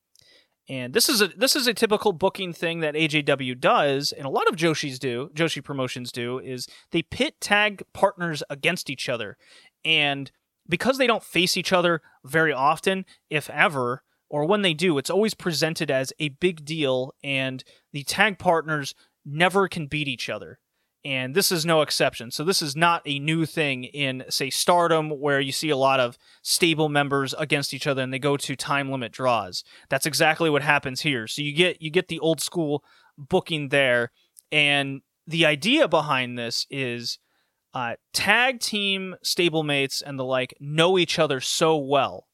And 0.70 0.92
this 0.92 1.08
is 1.08 1.22
a 1.22 1.28
this 1.28 1.56
is 1.56 1.66
a 1.66 1.72
typical 1.72 2.12
booking 2.12 2.52
thing 2.52 2.80
that 2.80 2.94
AJW 2.94 3.58
does, 3.58 4.12
and 4.12 4.26
a 4.26 4.30
lot 4.30 4.48
of 4.48 4.56
Joshi's 4.56 4.98
do, 4.98 5.30
Joshi 5.34 5.64
promotions 5.64 6.12
do, 6.12 6.38
is 6.38 6.66
they 6.90 7.00
pit 7.00 7.40
tag 7.40 7.82
partners 7.94 8.42
against 8.50 8.90
each 8.90 9.08
other. 9.08 9.38
And 9.82 10.30
because 10.68 10.98
they 10.98 11.06
don't 11.06 11.22
face 11.22 11.56
each 11.56 11.72
other 11.72 12.02
very 12.22 12.52
often, 12.52 13.06
if 13.30 13.48
ever, 13.48 14.02
or 14.28 14.44
when 14.44 14.60
they 14.60 14.74
do, 14.74 14.98
it's 14.98 15.08
always 15.08 15.32
presented 15.32 15.90
as 15.90 16.12
a 16.18 16.28
big 16.28 16.66
deal, 16.66 17.14
and 17.24 17.64
the 17.94 18.04
tag 18.04 18.38
partners 18.38 18.94
never 19.24 19.68
can 19.68 19.86
beat 19.86 20.06
each 20.06 20.28
other 20.28 20.58
and 21.04 21.34
this 21.34 21.52
is 21.52 21.64
no 21.64 21.80
exception. 21.82 22.30
So 22.30 22.44
this 22.44 22.60
is 22.60 22.74
not 22.74 23.02
a 23.06 23.18
new 23.18 23.46
thing 23.46 23.84
in 23.84 24.24
say 24.28 24.50
Stardom 24.50 25.10
where 25.10 25.40
you 25.40 25.52
see 25.52 25.70
a 25.70 25.76
lot 25.76 26.00
of 26.00 26.18
stable 26.42 26.88
members 26.88 27.34
against 27.38 27.72
each 27.72 27.86
other 27.86 28.02
and 28.02 28.12
they 28.12 28.18
go 28.18 28.36
to 28.36 28.56
time 28.56 28.90
limit 28.90 29.12
draws. 29.12 29.62
That's 29.88 30.06
exactly 30.06 30.50
what 30.50 30.62
happens 30.62 31.02
here. 31.02 31.26
So 31.26 31.42
you 31.42 31.52
get 31.52 31.80
you 31.80 31.90
get 31.90 32.08
the 32.08 32.18
old 32.18 32.40
school 32.40 32.84
booking 33.16 33.68
there 33.68 34.10
and 34.50 35.02
the 35.26 35.44
idea 35.46 35.88
behind 35.88 36.38
this 36.38 36.66
is 36.70 37.18
uh, 37.74 37.96
tag 38.12 38.60
team 38.60 39.14
stablemates 39.22 40.02
and 40.04 40.18
the 40.18 40.24
like 40.24 40.54
know 40.58 40.98
each 40.98 41.18
other 41.18 41.40
so 41.40 41.76
well 41.76 42.26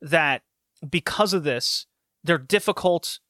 that 0.00 0.42
because 0.88 1.32
of 1.32 1.44
this 1.44 1.86
they're 2.24 2.38
difficult 2.38 3.20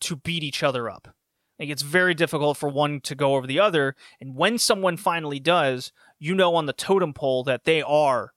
to 0.00 0.16
beat 0.16 0.42
each 0.42 0.62
other 0.62 0.90
up 0.90 1.14
like 1.60 1.68
gets 1.68 1.82
very 1.82 2.14
difficult 2.14 2.56
for 2.56 2.68
one 2.68 3.00
to 3.02 3.14
go 3.14 3.36
over 3.36 3.46
the 3.46 3.60
other. 3.60 3.94
And 4.20 4.34
when 4.34 4.58
someone 4.58 4.96
finally 4.96 5.38
does, 5.38 5.92
you 6.18 6.34
know 6.34 6.54
on 6.54 6.66
the 6.66 6.72
totem 6.72 7.12
pole 7.12 7.44
that 7.44 7.64
they 7.64 7.82
are 7.82 8.32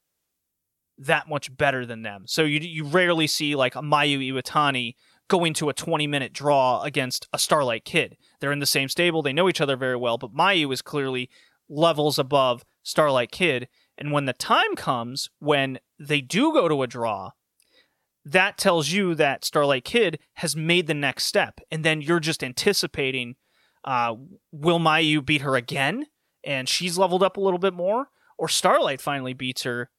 that 0.98 1.30
much 1.30 1.56
better 1.56 1.86
than 1.86 2.04
them. 2.04 2.24
So 2.28 2.44
you 2.44 2.60
you 2.60 2.84
rarely 2.84 3.28
see 3.28 3.56
like 3.56 3.74
Mayu 3.74 4.20
Iwatani 4.20 4.96
going 5.30 5.54
to 5.56 5.70
a 5.70 5.74
20 5.74 6.06
minute 6.06 6.34
draw 6.34 6.82
against 6.84 7.28
a 7.34 7.40
Starlight 7.40 7.86
Kid. 7.86 8.18
They're 8.40 8.52
in 8.52 8.60
the 8.60 8.66
same 8.66 8.90
stable, 8.90 9.22
they 9.22 9.34
know 9.34 9.50
each 9.50 9.62
other 9.62 9.78
very 9.78 9.96
well, 9.96 10.18
but 10.18 10.36
Mayu 10.36 10.72
is 10.74 10.82
clearly 10.82 11.30
levels 11.70 12.20
above 12.20 12.64
Starlight 12.84 13.32
Kid. 13.32 13.70
And 13.98 14.12
when 14.12 14.26
the 14.26 14.34
time 14.34 14.76
comes 14.76 15.30
when 15.40 15.80
they 15.98 16.20
do 16.20 16.52
go 16.52 16.68
to 16.68 16.84
a 16.84 16.88
draw, 16.88 17.32
that 18.26 18.58
tells 18.58 18.92
you 18.92 19.16
that 19.16 19.44
Starlight 19.44 19.84
Kid 19.84 20.20
has 20.36 20.56
made 20.56 20.88
the 20.88 20.94
next 20.94 21.26
step, 21.26 21.60
and 21.72 21.84
then 21.84 22.02
you're 22.02 22.20
just 22.20 22.44
anticipating, 22.44 23.36
uh, 23.84 24.16
will 24.52 24.80
Mayu 24.80 25.26
beat 25.26 25.42
her 25.42 25.56
again, 25.56 26.08
and 26.44 26.70
she's 26.70 26.98
leveled 26.98 27.24
up 27.24 27.38
a 27.38 27.42
little 27.42 27.60
bit 27.60 27.74
more, 27.74 28.08
or 28.38 28.48
Starlight 28.48 29.02
finally 29.02 29.34
beats 29.34 29.64
her, 29.64 29.90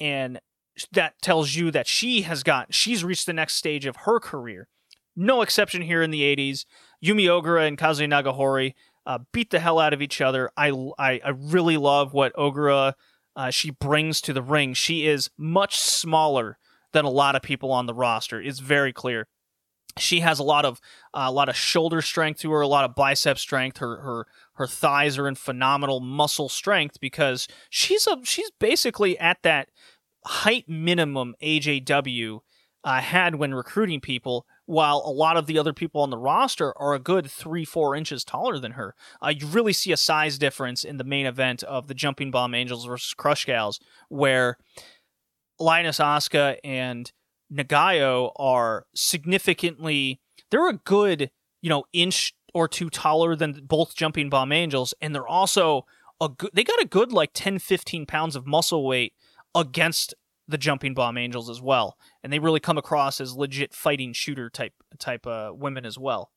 and 0.00 0.40
that 0.92 1.20
tells 1.20 1.54
you 1.54 1.70
that 1.70 1.86
she 1.86 2.22
has 2.22 2.42
got 2.42 2.72
she's 2.72 3.04
reached 3.04 3.26
the 3.26 3.32
next 3.32 3.54
stage 3.54 3.84
of 3.84 3.96
her 3.96 4.20
career. 4.20 4.68
No 5.16 5.42
exception 5.42 5.82
here 5.82 6.02
in 6.02 6.10
the 6.10 6.22
'80s. 6.22 6.64
Yumi 7.04 7.24
Ogura 7.24 7.66
and 7.66 7.76
Kazue 7.76 8.08
Nagahori 8.08 8.74
uh, 9.04 9.18
beat 9.32 9.50
the 9.50 9.58
hell 9.58 9.78
out 9.78 9.92
of 9.92 10.00
each 10.00 10.20
other. 10.20 10.50
I 10.56 10.70
I, 10.98 11.20
I 11.24 11.30
really 11.30 11.76
love 11.76 12.12
what 12.12 12.34
Ogura 12.34 12.94
uh, 13.36 13.50
she 13.50 13.70
brings 13.70 14.20
to 14.22 14.32
the 14.32 14.42
ring. 14.42 14.74
She 14.74 15.06
is 15.06 15.30
much 15.36 15.78
smaller 15.78 16.58
than 16.92 17.04
a 17.04 17.10
lot 17.10 17.36
of 17.36 17.42
people 17.42 17.72
on 17.72 17.86
the 17.86 17.94
roster. 17.94 18.40
It's 18.40 18.58
very 18.60 18.92
clear. 18.92 19.26
She 19.96 20.20
has 20.20 20.38
a 20.38 20.44
lot 20.44 20.64
of 20.64 20.80
uh, 21.12 21.26
a 21.26 21.32
lot 21.32 21.48
of 21.48 21.56
shoulder 21.56 22.02
strength 22.02 22.40
to 22.40 22.52
her, 22.52 22.60
a 22.60 22.68
lot 22.68 22.84
of 22.84 22.94
bicep 22.94 23.38
strength. 23.38 23.78
Her 23.78 24.00
her 24.00 24.26
her 24.54 24.66
thighs 24.66 25.18
are 25.18 25.26
in 25.26 25.34
phenomenal 25.34 26.00
muscle 26.00 26.48
strength 26.48 27.00
because 27.00 27.48
she's 27.68 28.06
a 28.06 28.18
she's 28.24 28.50
basically 28.60 29.18
at 29.18 29.42
that 29.42 29.70
height 30.24 30.68
minimum 30.68 31.34
AJW 31.42 32.40
uh, 32.84 33.00
had 33.00 33.34
when 33.34 33.54
recruiting 33.54 34.00
people, 34.00 34.46
while 34.66 35.02
a 35.04 35.10
lot 35.10 35.36
of 35.36 35.46
the 35.46 35.58
other 35.58 35.72
people 35.72 36.00
on 36.00 36.10
the 36.10 36.18
roster 36.18 36.76
are 36.78 36.94
a 36.94 36.98
good 36.98 37.30
three, 37.30 37.64
four 37.64 37.96
inches 37.96 38.24
taller 38.24 38.58
than 38.58 38.72
her. 38.72 38.94
Uh, 39.22 39.32
you 39.36 39.46
really 39.46 39.72
see 39.72 39.92
a 39.92 39.96
size 39.96 40.38
difference 40.38 40.84
in 40.84 40.96
the 40.96 41.04
main 41.04 41.26
event 41.26 41.62
of 41.64 41.88
the 41.88 41.94
Jumping 41.94 42.30
Bomb 42.30 42.54
Angels 42.54 42.84
versus 42.84 43.14
Crush 43.14 43.44
Gals, 43.44 43.80
where 44.08 44.58
Lioness 45.60 45.98
Asuka 45.98 46.56
and 46.64 47.10
Nagayo 47.52 48.32
are 48.36 48.86
significantly 48.94 50.20
they're 50.50 50.68
a 50.68 50.74
good, 50.74 51.30
you 51.60 51.68
know, 51.68 51.84
inch 51.92 52.34
or 52.54 52.68
two 52.68 52.90
taller 52.90 53.36
than 53.36 53.64
both 53.64 53.94
Jumping 53.94 54.30
Bomb 54.30 54.52
Angels, 54.52 54.94
and 55.00 55.14
they're 55.14 55.26
also 55.26 55.86
a 56.20 56.28
good 56.28 56.50
they 56.54 56.64
got 56.64 56.80
a 56.80 56.86
good 56.86 57.12
like 57.12 57.30
10, 57.34 57.58
15 57.58 58.06
pounds 58.06 58.36
of 58.36 58.46
muscle 58.46 58.86
weight 58.86 59.12
against 59.54 60.14
the 60.46 60.58
Jumping 60.58 60.94
Bomb 60.94 61.18
Angels 61.18 61.50
as 61.50 61.60
well, 61.60 61.96
and 62.22 62.32
they 62.32 62.38
really 62.38 62.60
come 62.60 62.78
across 62.78 63.20
as 63.20 63.36
legit 63.36 63.74
fighting 63.74 64.12
shooter 64.12 64.48
type 64.48 64.72
type 64.98 65.26
uh, 65.26 65.50
women 65.54 65.84
as 65.84 65.98
well. 65.98 66.30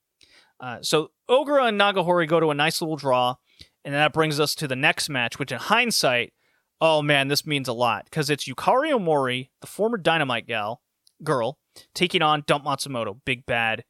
Uh, 0.60 0.78
so 0.82 1.12
ogura 1.30 1.70
and 1.70 1.80
Nagahori 1.80 2.28
go 2.28 2.40
to 2.40 2.52
a 2.52 2.56
nice 2.56 2.82
little 2.82 2.98
draw, 2.98 3.36
and 3.84 3.94
that 3.94 4.14
brings 4.14 4.40
us 4.40 4.54
to 4.56 4.68
the 4.68 4.76
next 4.76 5.10
match, 5.10 5.40
which 5.40 5.52
in 5.52 5.58
hindsight, 5.58 6.34
oh 6.82 7.02
man, 7.02 7.28
this 7.28 7.46
means 7.46 7.68
a 7.68 7.74
lot 7.74 8.06
because 8.06 8.30
it's 8.30 8.48
Yukari 8.48 8.92
Omori, 8.92 9.50
the 9.62 9.68
former 9.68 9.98
Dynamite 9.98 10.48
gal 10.48 10.82
girl, 11.24 11.60
taking 11.94 12.24
on 12.24 12.44
Dump 12.48 12.66
Matsumoto, 12.66 13.20
big 13.24 13.46
bad, 13.46 13.84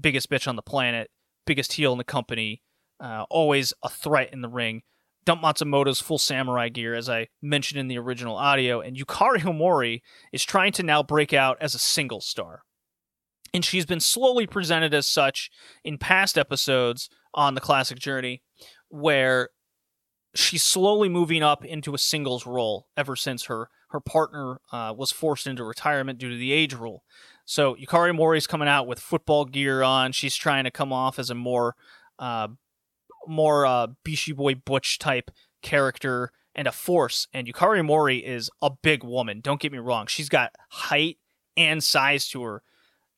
biggest 0.00 0.30
bitch 0.30 0.46
on 0.46 0.56
the 0.56 0.62
planet, 0.62 1.10
biggest 1.44 1.72
heel 1.72 1.92
in 1.92 1.98
the 1.98 2.04
company, 2.04 2.62
uh, 3.00 3.24
always 3.28 3.74
a 3.82 3.88
threat 3.88 4.32
in 4.32 4.40
the 4.40 4.48
ring. 4.48 4.82
Dump 5.24 5.42
Matsumoto's 5.42 6.00
full 6.00 6.18
samurai 6.18 6.68
gear, 6.68 6.94
as 6.94 7.08
I 7.08 7.28
mentioned 7.42 7.80
in 7.80 7.88
the 7.88 7.98
original 7.98 8.36
audio, 8.36 8.80
and 8.80 8.96
Yukari 8.96 9.40
Omori 9.40 10.00
is 10.32 10.44
trying 10.44 10.72
to 10.72 10.82
now 10.82 11.02
break 11.02 11.32
out 11.32 11.58
as 11.60 11.74
a 11.74 11.78
single 11.78 12.20
star. 12.20 12.62
And 13.52 13.64
she's 13.64 13.86
been 13.86 14.00
slowly 14.00 14.46
presented 14.46 14.94
as 14.94 15.06
such 15.06 15.50
in 15.82 15.98
past 15.98 16.38
episodes 16.38 17.08
on 17.34 17.54
the 17.54 17.60
Classic 17.60 17.98
Journey, 17.98 18.42
where 18.88 19.50
she's 20.38 20.62
slowly 20.62 21.08
moving 21.08 21.42
up 21.42 21.64
into 21.64 21.94
a 21.94 21.98
singles 21.98 22.46
role 22.46 22.86
ever 22.96 23.16
since 23.16 23.44
her 23.44 23.68
her 23.90 24.00
partner 24.00 24.60
uh, 24.70 24.94
was 24.96 25.10
forced 25.10 25.46
into 25.46 25.64
retirement 25.64 26.18
due 26.18 26.28
to 26.28 26.36
the 26.36 26.52
age 26.52 26.74
rule. 26.74 27.02
So 27.46 27.74
Yukari 27.76 28.14
Omori's 28.14 28.46
coming 28.46 28.68
out 28.68 28.86
with 28.86 29.00
football 29.00 29.46
gear 29.46 29.82
on. 29.82 30.12
She's 30.12 30.36
trying 30.36 30.64
to 30.64 30.70
come 30.70 30.92
off 30.92 31.18
as 31.18 31.30
a 31.30 31.34
more 31.34 31.74
uh, 32.18 32.48
more 33.26 33.66
uh, 33.66 33.88
Bishi 34.04 34.36
Boy 34.36 34.54
Butch 34.54 34.98
type 34.98 35.30
character 35.62 36.30
and 36.54 36.68
a 36.68 36.72
force. 36.72 37.26
And 37.32 37.46
Yukari 37.46 37.84
Mori 37.84 38.18
is 38.18 38.50
a 38.62 38.70
big 38.70 39.02
woman. 39.02 39.40
Don't 39.40 39.60
get 39.60 39.72
me 39.72 39.78
wrong; 39.78 40.06
she's 40.06 40.28
got 40.28 40.52
height 40.70 41.18
and 41.56 41.82
size 41.82 42.28
to 42.28 42.42
her. 42.42 42.62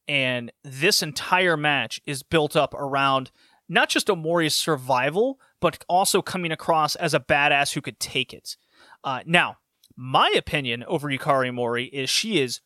And 0.08 0.52
this 0.64 1.02
entire 1.02 1.56
match 1.56 2.00
is 2.06 2.22
built 2.22 2.56
up 2.56 2.72
around 2.74 3.30
not 3.68 3.88
just 3.88 4.08
Omori's 4.08 4.56
survival, 4.56 5.38
but 5.60 5.84
also 5.88 6.22
coming 6.22 6.52
across 6.52 6.94
as 6.96 7.14
a 7.14 7.20
badass 7.20 7.74
who 7.74 7.80
could 7.80 8.00
take 8.00 8.32
it. 8.32 8.56
Uh, 9.04 9.20
now, 9.26 9.56
my 9.96 10.32
opinion 10.36 10.84
over 10.84 11.08
Yukari 11.08 11.52
Mori 11.52 11.86
is 11.86 12.08
she 12.08 12.40
is 12.40 12.60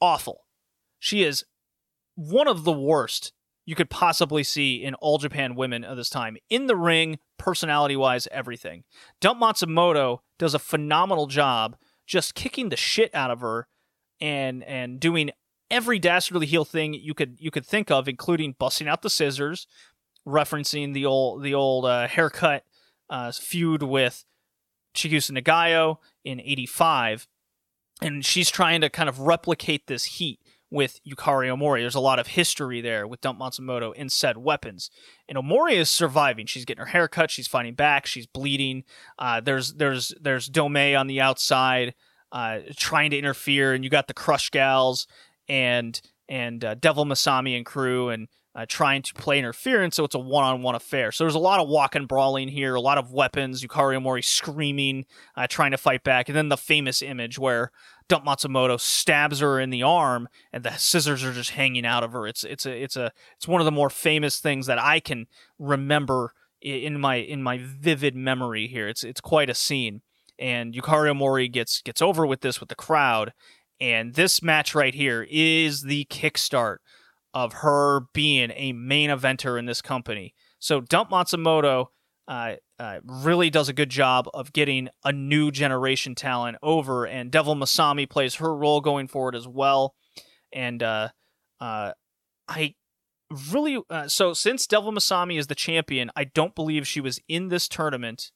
awful. 0.00 0.46
She 0.98 1.22
is 1.22 1.44
one 2.14 2.48
of 2.48 2.64
the 2.64 2.72
worst 2.72 3.32
you 3.66 3.74
could 3.74 3.90
possibly 3.90 4.42
see 4.42 4.82
in 4.82 4.94
all 4.96 5.18
Japan 5.18 5.54
women 5.54 5.84
of 5.84 5.96
this 5.96 6.10
time. 6.10 6.36
In 6.50 6.66
the 6.66 6.76
ring, 6.76 7.18
personality 7.38 7.96
wise, 7.96 8.28
everything. 8.30 8.84
Dump 9.20 9.40
Matsumoto 9.40 10.18
does 10.38 10.54
a 10.54 10.58
phenomenal 10.58 11.26
job 11.26 11.76
just 12.06 12.34
kicking 12.34 12.68
the 12.68 12.76
shit 12.76 13.14
out 13.14 13.30
of 13.30 13.40
her 13.40 13.66
and 14.20 14.62
and 14.64 15.00
doing 15.00 15.30
every 15.70 15.98
dastardly 15.98 16.46
heel 16.46 16.64
thing 16.64 16.94
you 16.94 17.14
could 17.14 17.36
you 17.38 17.50
could 17.50 17.66
think 17.66 17.90
of, 17.90 18.08
including 18.08 18.54
busting 18.58 18.88
out 18.88 19.02
the 19.02 19.10
scissors, 19.10 19.66
referencing 20.26 20.94
the 20.94 21.06
old 21.06 21.42
the 21.42 21.54
old 21.54 21.84
uh, 21.84 22.08
haircut 22.08 22.64
uh, 23.10 23.32
feud 23.32 23.82
with 23.82 24.24
Chigusa 24.94 25.38
Nagayo 25.38 25.98
in 26.24 26.40
'85, 26.40 27.28
and 28.02 28.24
she's 28.24 28.50
trying 28.50 28.80
to 28.80 28.90
kind 28.90 29.08
of 29.08 29.20
replicate 29.20 29.86
this 29.86 30.04
heat 30.04 30.40
with 30.70 30.98
Yukari 31.06 31.48
Omori. 31.48 31.80
There's 31.80 31.94
a 31.94 32.00
lot 32.00 32.18
of 32.18 32.26
history 32.28 32.80
there 32.80 33.06
with 33.06 33.20
Dump 33.20 33.38
Matsumoto 33.38 33.92
and 33.96 34.10
said 34.10 34.36
weapons. 34.36 34.90
And 35.28 35.38
Omori 35.38 35.74
is 35.74 35.88
surviving. 35.88 36.46
She's 36.46 36.64
getting 36.64 36.80
her 36.80 36.90
hair 36.90 37.06
cut. 37.06 37.30
She's 37.30 37.46
fighting 37.46 37.74
back. 37.74 38.06
She's 38.06 38.26
bleeding. 38.26 38.82
Uh, 39.18 39.40
there's 39.40 39.74
there's 39.74 40.12
there's 40.20 40.48
Dome 40.48 40.76
on 40.76 41.06
the 41.06 41.20
outside 41.20 41.94
uh, 42.32 42.58
trying 42.76 43.10
to 43.12 43.18
interfere, 43.18 43.72
and 43.72 43.84
you 43.84 43.90
got 43.90 44.08
the 44.08 44.14
Crush 44.14 44.50
Gals 44.50 45.06
and 45.48 46.00
and 46.28 46.64
uh, 46.64 46.74
Devil 46.74 47.04
Masami 47.04 47.56
and 47.56 47.64
crew 47.64 48.08
and 48.08 48.28
uh, 48.54 48.64
trying 48.68 49.02
to 49.02 49.14
play 49.14 49.38
interference, 49.38 49.96
so 49.96 50.04
it's 50.04 50.14
a 50.14 50.18
one-on-one 50.18 50.74
affair. 50.74 51.10
So 51.10 51.24
there's 51.24 51.34
a 51.34 51.40
lot 51.40 51.60
of 51.60 51.68
walking, 51.68 52.06
brawling 52.06 52.48
here, 52.48 52.74
a 52.74 52.80
lot 52.80 52.98
of 52.98 53.12
weapons. 53.12 53.62
Yukari 53.62 53.98
Omori 54.00 54.24
screaming, 54.24 55.06
uh, 55.36 55.46
trying 55.48 55.72
to 55.72 55.76
fight 55.76 56.04
back, 56.04 56.28
and 56.28 56.36
then 56.36 56.48
the 56.48 56.56
famous 56.56 57.02
image 57.02 57.38
where 57.38 57.72
Dump 58.08 58.24
Matsumoto 58.24 58.78
stabs 58.78 59.40
her 59.40 59.58
in 59.58 59.70
the 59.70 59.82
arm, 59.82 60.28
and 60.52 60.62
the 60.62 60.76
scissors 60.76 61.24
are 61.24 61.32
just 61.32 61.50
hanging 61.50 61.86
out 61.86 62.04
of 62.04 62.12
her. 62.12 62.26
It's 62.26 62.44
it's 62.44 62.66
a 62.66 62.82
it's 62.82 62.96
a 62.96 63.12
it's 63.36 63.48
one 63.48 63.60
of 63.60 63.64
the 63.64 63.72
more 63.72 63.90
famous 63.90 64.38
things 64.38 64.66
that 64.66 64.78
I 64.78 65.00
can 65.00 65.26
remember 65.58 66.32
in 66.60 67.00
my 67.00 67.16
in 67.16 67.42
my 67.42 67.58
vivid 67.60 68.14
memory 68.14 68.68
here. 68.68 68.88
It's 68.88 69.02
it's 69.02 69.20
quite 69.20 69.50
a 69.50 69.54
scene, 69.54 70.02
and 70.38 70.74
Yukari 70.74 71.10
Omori 71.12 71.50
gets 71.50 71.82
gets 71.82 72.00
over 72.02 72.24
with 72.24 72.42
this 72.42 72.60
with 72.60 72.68
the 72.68 72.74
crowd, 72.76 73.32
and 73.80 74.14
this 74.14 74.42
match 74.42 74.74
right 74.74 74.94
here 74.94 75.26
is 75.28 75.82
the 75.82 76.04
kickstart 76.04 76.76
of 77.34 77.52
her 77.52 78.02
being 78.14 78.52
a 78.54 78.72
main 78.72 79.10
eventer 79.10 79.58
in 79.58 79.66
this 79.66 79.82
company. 79.82 80.34
So 80.60 80.80
Dump 80.80 81.10
Matsumoto 81.10 81.88
uh, 82.26 82.54
uh, 82.78 83.00
really 83.04 83.50
does 83.50 83.68
a 83.68 83.74
good 83.74 83.90
job 83.90 84.28
of 84.32 84.52
getting 84.52 84.88
a 85.04 85.12
new 85.12 85.50
generation 85.50 86.14
talent 86.14 86.56
over, 86.62 87.04
and 87.04 87.30
Devil 87.30 87.54
Masami 87.54 88.08
plays 88.08 88.36
her 88.36 88.54
role 88.56 88.80
going 88.80 89.08
forward 89.08 89.34
as 89.34 89.46
well. 89.46 89.94
And 90.52 90.82
uh, 90.82 91.08
uh 91.60 91.92
I 92.48 92.74
really 93.50 93.82
uh, 93.90 94.08
so 94.08 94.32
since 94.32 94.66
Devil 94.66 94.92
Masami 94.92 95.38
is 95.38 95.48
the 95.48 95.54
champion, 95.54 96.10
I 96.16 96.24
don't 96.24 96.54
believe 96.54 96.86
she 96.86 97.00
was 97.00 97.20
in 97.28 97.48
this 97.48 97.68
tournament, 97.68 98.30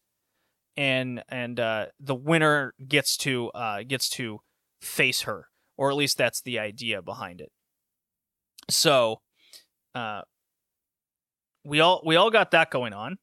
and 0.77 1.23
and 1.29 1.59
uh, 1.59 1.87
the 1.99 2.15
winner 2.15 2.75
gets 2.87 3.17
to 3.19 3.51
gets 3.87 4.11
to 4.11 4.41
face 4.83 5.23
her, 5.23 5.49
or 5.79 5.91
at 5.91 5.97
least 5.97 6.19
that's 6.19 6.43
the 6.43 6.59
idea 6.59 7.01
behind 7.01 7.41
it. 7.41 7.53
So, 8.71 9.21
uh, 9.95 10.23
we 11.65 11.81
all 11.81 12.03
we 12.05 12.17
all 12.17 12.31
got 12.31 12.51
that 12.53 12.71
going 12.71 12.93
on, 12.93 13.19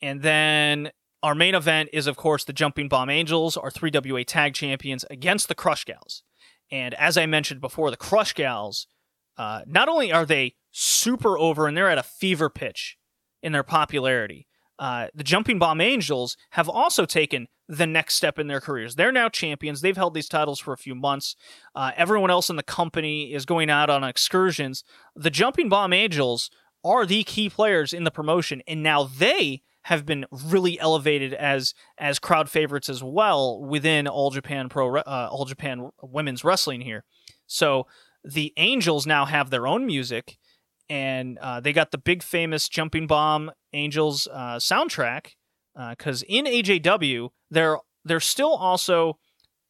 and 0.00 0.22
then 0.22 0.90
our 1.22 1.34
main 1.34 1.54
event 1.54 1.90
is 1.92 2.06
of 2.06 2.16
course 2.16 2.44
the 2.44 2.52
Jumping 2.52 2.88
Bomb 2.88 3.10
Angels, 3.10 3.56
our 3.56 3.70
three 3.70 3.90
WA 3.92 4.22
Tag 4.26 4.54
Champions 4.54 5.04
against 5.10 5.48
the 5.48 5.54
Crush 5.54 5.84
Gals. 5.84 6.22
And 6.70 6.94
as 6.94 7.16
I 7.16 7.26
mentioned 7.26 7.60
before, 7.60 7.90
the 7.90 7.96
Crush 7.96 8.34
Gals, 8.34 8.86
uh, 9.36 9.62
not 9.66 9.88
only 9.88 10.12
are 10.12 10.26
they 10.26 10.54
super 10.70 11.38
over 11.38 11.66
and 11.66 11.76
they're 11.76 11.90
at 11.90 11.98
a 11.98 12.02
fever 12.02 12.50
pitch 12.50 12.96
in 13.42 13.52
their 13.52 13.62
popularity, 13.62 14.47
uh, 14.78 15.08
the 15.14 15.24
Jumping 15.24 15.58
Bomb 15.58 15.80
Angels 15.80 16.36
have 16.50 16.68
also 16.68 17.04
taken 17.04 17.48
the 17.68 17.86
next 17.86 18.14
step 18.14 18.38
in 18.38 18.46
their 18.46 18.60
careers. 18.60 18.94
They're 18.94 19.12
now 19.12 19.28
champions. 19.28 19.80
They've 19.80 19.96
held 19.96 20.14
these 20.14 20.28
titles 20.28 20.58
for 20.58 20.72
a 20.72 20.78
few 20.78 20.94
months. 20.94 21.36
Uh, 21.74 21.92
everyone 21.96 22.30
else 22.30 22.48
in 22.48 22.56
the 22.56 22.62
company 22.62 23.32
is 23.34 23.44
going 23.44 23.70
out 23.70 23.90
on 23.90 24.04
excursions. 24.04 24.84
The 25.14 25.30
Jumping 25.30 25.68
Bomb 25.68 25.92
Angels 25.92 26.50
are 26.84 27.04
the 27.04 27.24
key 27.24 27.50
players 27.50 27.92
in 27.92 28.04
the 28.04 28.10
promotion, 28.10 28.62
and 28.66 28.82
now 28.82 29.04
they 29.04 29.62
have 29.82 30.04
been 30.04 30.26
really 30.30 30.78
elevated 30.78 31.32
as 31.34 31.74
as 31.98 32.18
crowd 32.18 32.50
favorites 32.50 32.88
as 32.88 33.02
well 33.02 33.60
within 33.60 34.06
All 34.06 34.30
Japan 34.30 34.68
Pro 34.68 34.96
uh, 34.96 35.28
All 35.30 35.44
Japan 35.44 35.90
Women's 36.02 36.44
Wrestling 36.44 36.82
here. 36.82 37.04
So 37.46 37.86
the 38.24 38.52
Angels 38.56 39.06
now 39.06 39.24
have 39.24 39.50
their 39.50 39.66
own 39.66 39.86
music 39.86 40.38
and 40.88 41.38
uh, 41.38 41.60
they 41.60 41.72
got 41.72 41.90
the 41.90 41.98
big 41.98 42.22
famous 42.22 42.68
Jumping 42.68 43.06
Bomb 43.06 43.50
Angels 43.72 44.26
uh, 44.32 44.56
soundtrack 44.56 45.32
because 45.90 46.22
uh, 46.22 46.26
in 46.28 46.46
AJW 46.46 47.30
they're 47.50 47.78
they're 48.04 48.20
still 48.20 48.54
also 48.54 49.18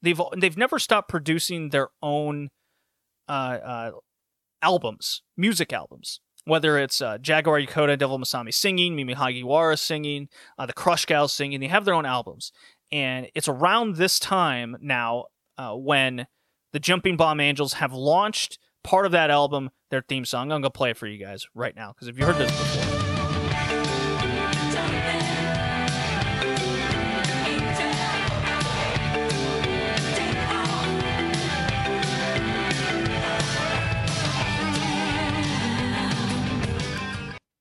they've 0.02 0.20
they've 0.36 0.56
never 0.56 0.78
stopped 0.78 1.08
producing 1.08 1.70
their 1.70 1.88
own 2.02 2.50
uh, 3.28 3.58
uh, 3.64 3.90
albums, 4.62 5.22
music 5.36 5.72
albums. 5.72 6.20
Whether 6.44 6.78
it's 6.78 7.02
Jaguar 7.20 7.60
Yokota, 7.60 7.98
Devil 7.98 8.18
Masami 8.18 8.54
singing, 8.54 8.96
Mimi 8.96 9.14
Hagiwara 9.14 9.78
singing, 9.78 10.30
the 10.58 10.72
Crush 10.72 11.04
Gals 11.04 11.34
singing, 11.34 11.60
they 11.60 11.66
have 11.66 11.84
their 11.84 11.92
own 11.92 12.06
albums, 12.06 12.52
and 12.90 13.28
it's 13.34 13.48
around 13.48 13.96
this 13.96 14.18
time 14.18 14.74
now 14.80 15.26
when 15.58 16.26
the 16.72 16.80
Jumping 16.80 17.18
Bomb 17.18 17.40
Angels 17.40 17.74
have 17.74 17.92
launched 17.92 18.58
part 18.88 19.04
of 19.04 19.12
that 19.12 19.30
album, 19.30 19.68
their 19.90 20.00
theme 20.00 20.24
song. 20.24 20.50
I'm 20.50 20.62
gonna 20.62 20.70
play 20.70 20.90
it 20.92 20.96
for 20.96 21.06
you 21.06 21.18
guys 21.18 21.46
right 21.54 21.76
now 21.76 21.92
because 21.92 22.08
if 22.08 22.18
you 22.18 22.24
heard 22.24 22.36
this 22.36 22.50
before. 22.50 22.94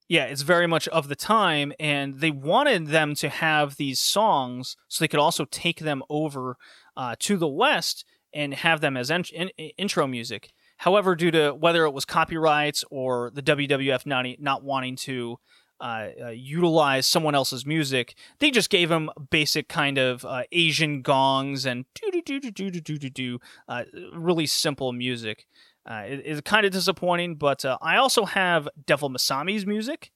yeah, 0.09 0.23
it's 0.23 0.43
very 0.43 0.65
much 0.65 0.87
of 0.87 1.09
the 1.09 1.15
time, 1.17 1.73
and 1.77 2.21
they 2.21 2.31
wanted 2.31 2.87
them 2.87 3.15
to 3.15 3.27
have 3.27 3.75
these 3.75 3.99
songs 3.99 4.77
so 4.87 5.03
they 5.03 5.09
could 5.09 5.19
also 5.19 5.43
take 5.43 5.79
them 5.79 6.01
over 6.09 6.55
uh, 6.95 7.17
to 7.19 7.35
the 7.35 7.49
West 7.49 8.05
and 8.33 8.53
have 8.53 8.79
them 8.79 8.95
as 8.95 9.11
in- 9.11 9.25
in- 9.35 9.49
intro 9.77 10.07
music. 10.07 10.53
However, 10.77 11.15
due 11.15 11.31
to 11.31 11.51
whether 11.51 11.85
it 11.85 11.91
was 11.91 12.05
copyrights 12.05 12.83
or 12.91 13.31
the 13.33 13.41
WWF 13.41 14.05
not, 14.05 14.25
not 14.39 14.63
wanting 14.63 14.95
to 14.97 15.39
uh, 15.79 16.07
uh, 16.23 16.29
utilize 16.29 17.05
someone 17.05 17.35
else's 17.35 17.63
music. 17.63 18.15
They 18.39 18.49
just 18.49 18.71
gave 18.71 18.89
him 18.89 19.11
basic 19.29 19.69
kind 19.69 19.99
of 19.99 20.25
uh, 20.25 20.43
Asian 20.51 21.03
gongs 21.03 21.67
and 21.67 21.85
do 21.93 22.09
do 22.11 22.21
do 22.21 22.39
do 22.39 22.71
do 22.71 22.81
do 22.81 22.97
do 22.97 23.09
do 23.09 23.39
uh, 23.67 23.83
really 24.11 24.47
simple 24.47 24.91
music. 24.91 25.45
Uh, 25.89 26.03
it 26.07 26.25
is 26.25 26.41
kind 26.41 26.65
of 26.65 26.71
disappointing, 26.71 27.35
but 27.35 27.63
uh, 27.63 27.77
I 27.81 27.97
also 27.97 28.25
have 28.25 28.67
Devil 28.85 29.09
Masami's 29.09 29.65
music 29.65 30.11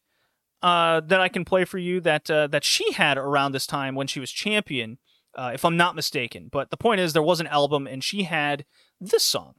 uh, 0.62 1.00
that 1.02 1.22
I 1.22 1.30
can 1.30 1.46
play 1.46 1.66
for 1.66 1.78
you 1.78 2.02
that 2.02 2.30
uh, 2.30 2.48
that 2.48 2.64
she 2.64 2.92
had 2.94 3.18
around 3.18 3.54
this 3.54 3.68
time 3.68 3.96
when 3.96 4.08
she 4.08 4.20
was 4.20 4.32
champion, 4.32 4.98
uh, 5.36 5.52
if 5.54 5.64
I'm 5.64 5.78
not 5.78 5.96
mistaken. 5.96 6.50
But 6.52 6.72
the 6.72 6.78
point 6.78 7.02
is, 7.02 7.14
there 7.14 7.22
was 7.24 7.40
an 7.40 7.48
album, 7.48 7.88
and 7.88 8.04
she 8.04 8.24
had 8.24 8.66
this 9.00 9.24
song. 9.24 9.54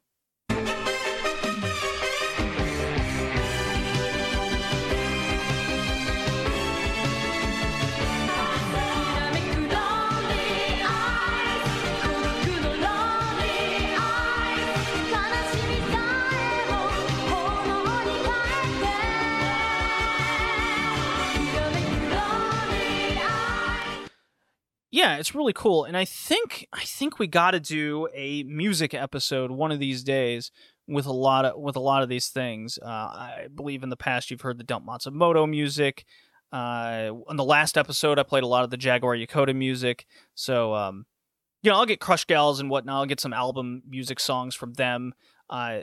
Yeah, 24.93 25.17
it's 25.17 25.35
really 25.35 25.55
cool, 25.55 25.85
and 25.85 25.97
I 25.97 26.05
think 26.05 26.69
I 26.71 26.85
think 26.85 27.19
we 27.19 27.27
got 27.27 27.53
to 27.53 27.61
do 27.61 28.09
a 28.15 28.43
music 28.43 28.93
episode 28.93 29.51
one 29.51 29.73
of 29.73 29.81
these 29.81 30.05
days 30.05 30.51
with 30.87 31.07
a 31.07 31.13
lot 31.13 31.47
of 31.47 31.59
with 31.59 31.77
a 31.77 31.81
lot 31.81 32.03
of 32.03 32.11
these 32.11 32.29
things. 32.29 32.79
Uh, 32.81 32.87
I 32.87 33.47
believe 33.53 33.83
in 33.83 33.89
the 33.89 33.97
past 33.97 34.31
you've 34.31 34.43
heard 34.43 34.59
the 34.59 34.65
Dump 34.65 34.87
Matsumoto 34.87 35.49
music. 35.49 36.05
Uh, 36.53 37.11
on 37.27 37.37
the 37.37 37.45
last 37.45 37.79
episode, 37.79 38.19
I 38.19 38.23
played 38.23 38.43
a 38.43 38.47
lot 38.47 38.65
of 38.65 38.71
the 38.71 38.77
Jaguar 38.77 39.17
Yokota 39.17 39.57
music. 39.57 40.05
So, 40.35 40.75
um, 40.75 41.07
you 41.63 41.71
know, 41.71 41.79
I'll 41.79 41.87
get 41.87 41.99
Crush 41.99 42.27
Gals 42.27 42.61
and 42.61 42.69
whatnot. 42.69 42.97
I'll 42.97 43.07
get 43.07 43.21
some 43.21 43.33
album 43.33 43.83
music 43.89 44.21
songs 44.21 44.55
from 44.55 44.75
them. 44.75 45.15
Uh, 45.49 45.81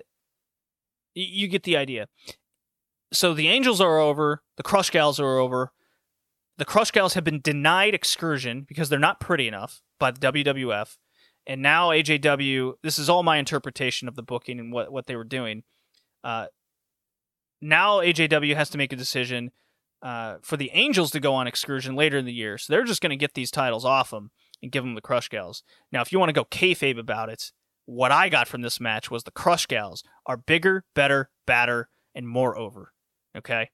you 1.16 1.48
get 1.48 1.64
the 1.64 1.78
idea. 1.78 2.08
So 3.12 3.34
the 3.34 3.48
Angels 3.48 3.82
are 3.82 3.98
over. 3.98 4.44
The 4.58 4.64
Crush 4.64 4.92
Gals 4.92 5.20
are 5.20 5.40
over 5.40 5.72
the 6.60 6.66
Crush 6.66 6.92
Gals 6.92 7.14
have 7.14 7.24
been 7.24 7.40
denied 7.40 7.96
excursion 7.96 8.66
because 8.68 8.90
they're 8.90 9.00
not 9.00 9.22
pretty 9.22 9.48
enough 9.48 9.82
by 9.98 10.12
the 10.12 10.20
WWF. 10.20 10.98
And 11.48 11.62
now 11.62 11.90
AJW, 11.90 12.74
this 12.84 13.00
is 13.00 13.10
all 13.10 13.24
my 13.24 13.38
interpretation 13.38 14.10
of 14.10 14.16
the 14.16 14.22
booking 14.22 14.60
and 14.60 14.72
what, 14.72 14.92
what 14.92 15.08
they 15.08 15.16
were 15.16 15.24
doing. 15.24 15.64
Uh, 16.22 16.48
now 17.62 18.00
AJW 18.00 18.56
has 18.56 18.70
to 18.72 18.78
make 18.78 18.92
a 18.92 18.98
decision 18.98 19.52
uh, 20.02 20.36
for 20.42 20.58
the 20.58 20.70
Angels 20.74 21.12
to 21.12 21.22
go 21.22 21.34
on 21.34 21.48
excursion 21.48 21.96
later 21.96 22.18
in 22.18 22.26
the 22.26 22.34
year. 22.34 22.58
So 22.58 22.74
they're 22.74 22.84
just 22.84 23.02
going 23.02 23.12
to 23.12 23.16
get 23.16 23.36
these 23.36 23.52
titles 23.52 23.86
off 23.86 24.12
them 24.12 24.32
and 24.62 24.72
give 24.72 24.84
them 24.84 24.96
the 24.96 25.02
Crush 25.02 25.30
Gals. 25.30 25.64
Now, 25.94 26.02
if 26.02 26.12
you 26.12 26.20
want 26.20 26.30
to 26.30 26.34
go 26.34 26.46
kayfabe 26.46 27.00
about 27.00 27.30
it, 27.30 27.54
what 27.86 28.12
I 28.12 28.28
got 28.28 28.50
from 28.50 28.62
this 28.62 28.82
match 28.82 29.10
was 29.10 29.24
the 29.24 29.32
Crush 29.32 29.66
Gals 29.66 30.04
are 30.26 30.38
bigger, 30.38 30.84
better, 30.94 31.30
badder, 31.48 31.88
and 32.14 32.28
more 32.28 32.58
over. 32.58 32.92
Okay? 33.36 33.70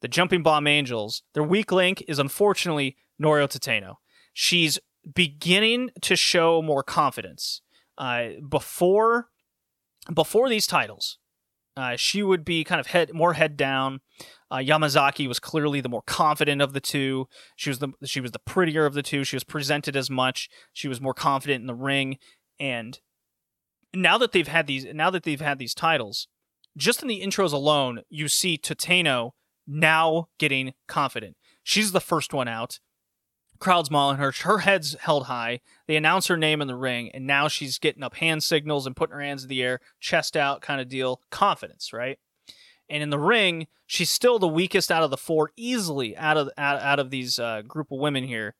The 0.00 0.08
Jumping 0.08 0.42
Bomb 0.42 0.66
Angels, 0.66 1.22
their 1.34 1.42
weak 1.42 1.72
link 1.72 2.02
is 2.08 2.18
unfortunately 2.18 2.96
Noriyo 3.20 3.48
Tateno. 3.48 3.96
She's 4.32 4.78
beginning 5.14 5.90
to 6.02 6.16
show 6.16 6.62
more 6.62 6.82
confidence. 6.82 7.62
Uh, 7.98 8.28
before 8.48 9.28
before 10.12 10.48
these 10.48 10.66
titles, 10.66 11.18
uh, 11.76 11.96
she 11.96 12.22
would 12.22 12.44
be 12.44 12.64
kind 12.64 12.80
of 12.80 12.88
head 12.88 13.12
more 13.12 13.34
head 13.34 13.56
down. 13.56 14.00
Uh, 14.50 14.56
Yamazaki 14.56 15.28
was 15.28 15.38
clearly 15.38 15.80
the 15.80 15.88
more 15.88 16.02
confident 16.02 16.60
of 16.60 16.72
the 16.72 16.80
two. 16.80 17.26
She 17.56 17.70
was 17.70 17.78
the 17.78 17.92
she 18.04 18.20
was 18.20 18.32
the 18.32 18.38
prettier 18.38 18.86
of 18.86 18.94
the 18.94 19.02
two. 19.02 19.24
She 19.24 19.36
was 19.36 19.44
presented 19.44 19.96
as 19.96 20.10
much. 20.10 20.48
She 20.72 20.88
was 20.88 21.00
more 21.00 21.14
confident 21.14 21.60
in 21.60 21.66
the 21.66 21.74
ring. 21.74 22.18
And 22.58 22.98
now 23.94 24.18
that 24.18 24.32
they've 24.32 24.48
had 24.48 24.66
these 24.66 24.86
now 24.92 25.10
that 25.10 25.22
they've 25.22 25.40
had 25.40 25.58
these 25.58 25.74
titles, 25.74 26.26
just 26.76 27.02
in 27.02 27.08
the 27.08 27.22
intros 27.22 27.52
alone, 27.52 28.02
you 28.08 28.28
see 28.28 28.58
Tateno 28.58 29.32
now 29.66 30.28
getting 30.38 30.74
confident. 30.88 31.36
She's 31.62 31.92
the 31.92 32.00
first 32.00 32.32
one 32.32 32.48
out. 32.48 32.80
Crowd's 33.58 33.90
mauling 33.90 34.16
her. 34.16 34.32
Her 34.42 34.58
head's 34.58 34.94
held 35.00 35.26
high. 35.26 35.60
They 35.86 35.96
announce 35.96 36.28
her 36.28 36.36
name 36.36 36.62
in 36.62 36.68
the 36.68 36.76
ring, 36.76 37.10
and 37.12 37.26
now 37.26 37.46
she's 37.46 37.78
getting 37.78 38.02
up 38.02 38.16
hand 38.16 38.42
signals 38.42 38.86
and 38.86 38.96
putting 38.96 39.14
her 39.14 39.20
hands 39.20 39.42
in 39.42 39.50
the 39.50 39.62
air, 39.62 39.80
chest 40.00 40.36
out 40.36 40.62
kind 40.62 40.80
of 40.80 40.88
deal. 40.88 41.20
Confidence, 41.30 41.92
right? 41.92 42.18
And 42.88 43.02
in 43.02 43.10
the 43.10 43.18
ring, 43.18 43.66
she's 43.86 44.10
still 44.10 44.38
the 44.38 44.48
weakest 44.48 44.90
out 44.90 45.02
of 45.02 45.10
the 45.10 45.16
four, 45.18 45.50
easily 45.56 46.16
out 46.16 46.38
of 46.38 46.48
out, 46.56 46.80
out 46.80 46.98
of 46.98 47.10
these 47.10 47.38
uh, 47.38 47.62
group 47.62 47.92
of 47.92 48.00
women 48.00 48.24
here. 48.24 48.56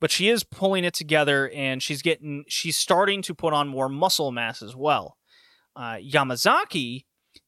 But 0.00 0.10
she 0.10 0.28
is 0.28 0.44
pulling 0.44 0.84
it 0.84 0.92
together, 0.92 1.48
and 1.54 1.82
she's 1.82 2.02
getting 2.02 2.44
she's 2.48 2.76
starting 2.76 3.22
to 3.22 3.34
put 3.34 3.54
on 3.54 3.68
more 3.68 3.88
muscle 3.88 4.32
mass 4.32 4.60
as 4.60 4.74
well. 4.74 5.16
Uh, 5.74 5.96
Yamazaki 5.96 7.04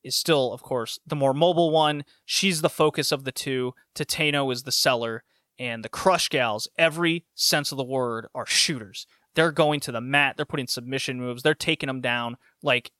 is 0.09 0.17
still, 0.17 0.53
of 0.53 0.63
course, 0.63 0.99
the 1.07 1.15
more 1.15 1.35
mobile 1.35 1.71
one. 1.71 2.05
She's 2.25 2.63
the 2.63 2.71
focus 2.71 3.13
of 3.13 3.25
the 3.25 3.33
two. 3.33 3.75
Tateno 3.95 4.51
is 4.53 4.63
the 4.65 4.73
seller. 4.73 5.23
And 5.59 5.85
the 5.85 5.89
Crush 5.89 6.29
Gals, 6.29 6.67
every 6.79 7.27
sense 7.35 7.73
of 7.73 7.79
the 7.79 7.85
word, 7.85 8.27
are 8.35 8.47
shooters. 8.47 9.07
They're 9.35 9.53
going 9.53 9.81
to 9.81 9.93
the 9.93 10.01
mat. 10.01 10.37
They're 10.37 10.47
putting 10.47 10.67
submission 10.67 11.21
moves. 11.21 11.43
They're 11.43 11.55
taking 11.55 11.89
them 11.89 12.01
down 12.01 12.39
like 12.63 12.91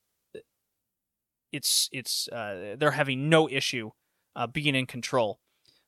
it's 1.51 1.89
it's 1.93 2.29
uh, 2.29 2.77
they're 2.79 2.91
having 2.91 3.31
no 3.31 3.49
issue 3.49 3.91
uh, 4.37 4.47
being 4.47 4.75
in 4.75 4.87
control. 4.87 5.41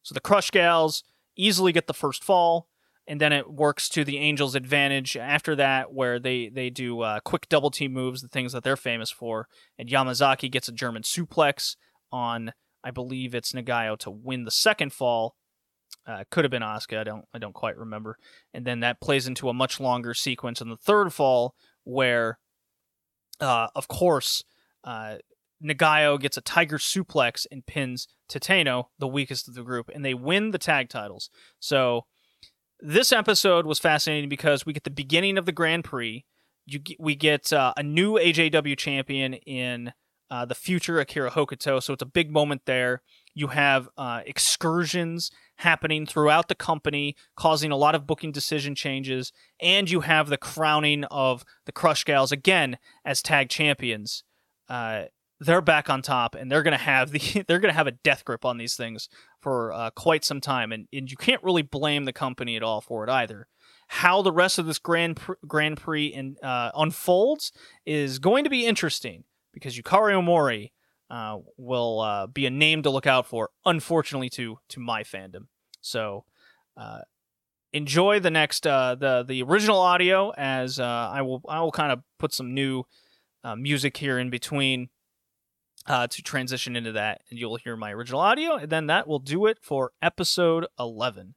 So 0.03 0.15
the 0.15 0.21
Crush 0.21 0.51
Gals 0.51 1.05
easily 1.37 1.73
get 1.73 1.87
the 1.87 1.95
first 1.95 2.25
fall 2.25 2.70
and 3.11 3.21
then 3.21 3.33
it 3.33 3.53
works 3.53 3.89
to 3.89 4.05
the 4.05 4.19
Angels' 4.19 4.55
advantage 4.55 5.17
after 5.17 5.57
that, 5.57 5.93
where 5.93 6.21
they 6.21 6.49
they 6.49 6.71
do 6.71 7.01
uh, 7.01 7.19
quick 7.19 7.49
double 7.49 7.73
team 7.73 7.93
moves, 7.93 8.23
the 8.23 8.29
things 8.29 8.53
that 8.53 8.63
they're 8.63 8.77
famous 8.77 9.11
for, 9.11 9.49
and 9.77 9.89
Yamazaki 9.89 10.49
gets 10.49 10.69
a 10.69 10.73
German 10.73 11.03
suplex 11.03 11.75
on, 12.13 12.53
I 12.85 12.93
believe 12.93 13.35
it's 13.35 13.53
Nagayo 13.53 13.99
to 13.99 14.13
win 14.13 14.45
the 14.45 14.53
second 14.53 14.93
fall. 14.93 15.35
Uh, 16.07 16.23
could 16.31 16.45
have 16.45 16.53
been 16.53 16.63
Asuka, 16.63 16.99
I 16.99 17.05
don't 17.05 17.25
I 17.35 17.39
don't 17.39 17.53
quite 17.53 17.77
remember, 17.77 18.17
and 18.55 18.65
then 18.65 18.79
that 18.81 19.01
plays 19.01 19.27
into 19.27 19.49
a 19.49 19.55
much 19.55 19.81
longer 19.81 20.15
sequence 20.15 20.61
in 20.61 20.69
the 20.69 20.77
third 20.77 21.13
fall, 21.13 21.57
where, 21.83 22.39
uh, 23.41 23.67
of 23.75 23.89
course, 23.89 24.45
uh, 24.85 25.17
Nagayo 25.61 26.19
gets 26.19 26.37
a 26.37 26.41
Tiger 26.43 26.79
suplex 26.79 27.45
and 27.51 27.67
pins 27.67 28.07
Tateno, 28.31 28.85
the 29.01 29.09
weakest 29.09 29.49
of 29.49 29.55
the 29.55 29.65
group, 29.65 29.91
and 29.93 30.05
they 30.05 30.15
win 30.15 30.53
the 30.53 30.59
tag 30.59 30.89
titles. 30.89 31.29
So 31.59 32.07
this 32.83 33.13
episode 33.13 33.67
was 33.67 33.79
fascinating 33.79 34.29
because 34.29 34.65
we 34.65 34.73
get 34.73 34.85
the 34.85 34.91
beginning 34.91 35.39
of 35.39 35.47
the 35.47 35.53
Grand 35.53 35.85
Prix. 35.85 36.25
You 36.67 36.81
we 36.99 37.15
get 37.15 37.53
uh, 37.53 37.73
a 37.77 37.83
new 37.83 38.15
AJW 38.15 38.77
champion 38.77 39.35
in 39.35 39.93
uh, 40.31 40.45
the 40.45 40.55
future 40.55 41.01
Akira 41.01 41.31
Hokuto, 41.31 41.83
so 41.83 41.93
it's 41.93 42.03
a 42.03 42.07
big 42.07 42.31
moment 42.31 42.63
there. 42.65 43.03
You 43.35 43.49
have 43.49 43.89
uh, 43.97 44.21
excursions 44.27 45.31
happening 45.57 46.07
throughout 46.07 46.49
the 46.49 46.55
company, 46.55 47.17
causing 47.37 47.73
a 47.73 47.77
lot 47.77 47.95
of 47.95 48.07
booking 48.07 48.31
decision 48.33 48.75
changes, 48.75 49.33
and 49.61 49.91
you 49.91 50.01
have 50.01 50.29
the 50.29 50.39
crowning 50.39 51.05
of 51.05 51.45
the 51.67 51.73
Crush 51.73 52.05
Gals 52.05 52.33
again 52.33 52.79
as 53.05 53.23
tag 53.23 53.49
champions. 53.49 54.23
They're 55.43 55.63
back 55.63 55.89
on 55.89 56.03
top 56.03 56.35
and 56.35 56.53
they're 56.53 56.63
gonna 56.63 56.77
have 56.77 57.11
the 57.11 57.45
they're 57.49 57.59
gonna 57.59 57.73
have 57.73 57.87
a 57.87 57.93
death 57.93 58.25
grip 58.25 58.45
on 58.45 58.59
these 58.59 58.77
things 58.77 59.09
for 59.41 59.73
uh, 59.73 59.91
quite 59.91 60.25
some 60.25 60.41
time 60.41 60.71
and, 60.71 60.87
and 60.93 61.11
you 61.11 61.17
can't 61.17 61.43
really 61.43 61.63
blame 61.63 62.05
the 62.05 62.13
company 62.13 62.57
at 62.57 62.63
all 62.63 62.81
for 62.81 63.05
it 63.05 63.11
either. 63.11 63.49
How 63.89 64.23
the 64.23 64.33
rest 64.33 64.59
of 64.59 64.67
this 64.67 64.79
grand 64.79 65.19
grand 65.47 65.79
prix 65.79 66.07
in, 66.07 66.37
uh, 66.43 66.71
unfolds 66.75 67.53
is 67.87 68.19
going 68.19 68.45
to 68.45 68.51
be 68.51 68.67
interesting 68.67 69.25
because 69.53 69.79
yukari 69.79 70.13
omori 70.13 70.73
uh, 71.11 71.39
will 71.57 72.01
uh, 72.01 72.27
be 72.27 72.47
a 72.47 72.51
name 72.51 72.83
to 72.83 72.91
look 72.91 73.07
out 73.07 73.27
for 73.27 73.51
unfortunately 73.65 74.29
to 74.31 74.59
to 74.69 74.79
my 74.79 75.03
fandom. 75.03 75.47
So 75.81 76.25
uh, 76.77 77.01
enjoy 77.73 78.21
the 78.21 78.31
next 78.31 78.67
uh, 78.67 78.95
the 78.95 79.25
the 79.27 79.43
original 79.43 79.81
audio 79.81 80.31
as 80.37 80.79
i 80.79 81.23
will 81.23 81.41
i 81.49 81.61
will 81.61 81.73
kind 81.73 81.93
of 81.93 82.01
put 82.19 82.35
some 82.35 82.53
new 82.53 82.85
music 83.57 83.97
here 83.97 84.19
in 84.19 84.29
between 84.29 84.91
uh, 85.91 86.07
to 86.07 86.23
transition 86.23 86.77
into 86.77 86.93
that, 86.93 87.23
and 87.29 87.39
you'll 87.39 87.57
hear 87.57 87.77
my 87.77 87.93
original 87.93 88.21
audio, 88.21 88.55
and 88.55 88.71
then 88.71 88.87
that 88.87 89.09
will 89.09 89.19
do 89.19 89.47
it 89.47 89.59
for 89.61 89.91
episode 90.01 90.67
11. 90.79 91.35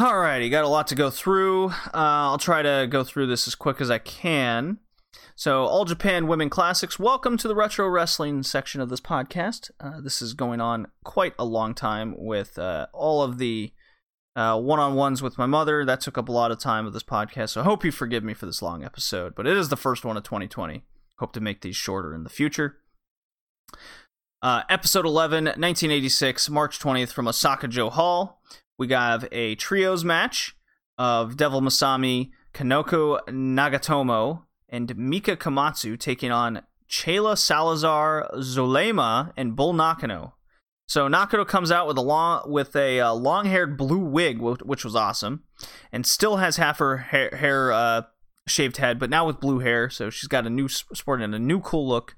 Alrighty, 0.00 0.50
got 0.50 0.64
a 0.64 0.68
lot 0.68 0.88
to 0.88 0.96
go 0.96 1.08
through. 1.08 1.68
Uh, 1.68 1.70
I'll 1.94 2.38
try 2.38 2.62
to 2.62 2.88
go 2.90 3.04
through 3.04 3.28
this 3.28 3.46
as 3.46 3.54
quick 3.54 3.80
as 3.80 3.92
I 3.92 3.98
can. 3.98 4.78
So, 5.36 5.66
All 5.66 5.84
Japan 5.84 6.26
Women 6.26 6.50
Classics, 6.50 6.98
welcome 6.98 7.36
to 7.36 7.46
the 7.46 7.54
retro 7.54 7.88
wrestling 7.88 8.42
section 8.42 8.80
of 8.80 8.88
this 8.88 9.00
podcast. 9.00 9.70
Uh, 9.78 10.00
this 10.00 10.20
is 10.20 10.34
going 10.34 10.60
on 10.60 10.88
quite 11.04 11.34
a 11.38 11.44
long 11.44 11.74
time 11.74 12.16
with 12.18 12.58
uh, 12.58 12.88
all 12.92 13.22
of 13.22 13.38
the 13.38 13.72
one 14.34 14.80
on 14.80 14.96
ones 14.96 15.22
with 15.22 15.38
my 15.38 15.46
mother. 15.46 15.84
That 15.84 16.00
took 16.00 16.18
up 16.18 16.28
a 16.28 16.32
lot 16.32 16.50
of 16.50 16.58
time 16.58 16.86
of 16.86 16.92
this 16.92 17.04
podcast, 17.04 17.50
so 17.50 17.60
I 17.60 17.64
hope 17.64 17.84
you 17.84 17.92
forgive 17.92 18.24
me 18.24 18.34
for 18.34 18.46
this 18.46 18.62
long 18.62 18.82
episode, 18.82 19.36
but 19.36 19.46
it 19.46 19.56
is 19.56 19.68
the 19.68 19.76
first 19.76 20.04
one 20.04 20.16
of 20.16 20.24
2020. 20.24 20.82
Hope 21.18 21.32
to 21.34 21.40
make 21.40 21.60
these 21.60 21.76
shorter 21.76 22.12
in 22.16 22.24
the 22.24 22.30
future. 22.30 22.78
Uh, 24.42 24.62
episode 24.68 25.06
11, 25.06 25.44
1986, 25.44 26.50
March 26.50 26.80
20th, 26.80 27.12
from 27.12 27.28
Osaka-jo 27.28 27.90
Hall. 27.90 28.42
We 28.78 28.88
have 28.88 29.28
a 29.30 29.54
trios 29.54 30.04
match 30.04 30.56
of 30.98 31.36
Devil 31.36 31.60
Masami, 31.60 32.30
Kanoko 32.52 33.20
Nagatomo, 33.28 34.42
and 34.68 34.96
Mika 34.96 35.36
Komatsu 35.36 35.98
taking 35.98 36.32
on 36.32 36.62
Chela 36.88 37.36
Salazar, 37.36 38.28
Zulema, 38.40 39.32
and 39.36 39.54
Bull 39.54 39.72
Nakano. 39.72 40.34
So 40.86 41.08
Nakano 41.08 41.44
comes 41.44 41.70
out 41.70 41.86
with 41.86 41.96
a 41.96 42.02
long 42.02 42.50
with 42.50 42.76
a 42.76 43.00
uh, 43.00 43.14
long-haired 43.14 43.76
blue 43.76 44.04
wig, 44.04 44.40
which 44.40 44.84
was 44.84 44.94
awesome, 44.94 45.44
and 45.92 46.04
still 46.04 46.36
has 46.36 46.56
half 46.56 46.78
her 46.78 46.98
hair, 46.98 47.30
hair 47.34 47.72
uh, 47.72 48.02
shaved 48.46 48.76
head, 48.76 48.98
but 48.98 49.08
now 49.08 49.26
with 49.26 49.40
blue 49.40 49.60
hair. 49.60 49.88
So 49.88 50.10
she's 50.10 50.28
got 50.28 50.46
a 50.46 50.50
new 50.50 50.68
sport 50.68 51.22
and 51.22 51.34
a 51.34 51.38
new 51.38 51.60
cool 51.60 51.88
look. 51.88 52.16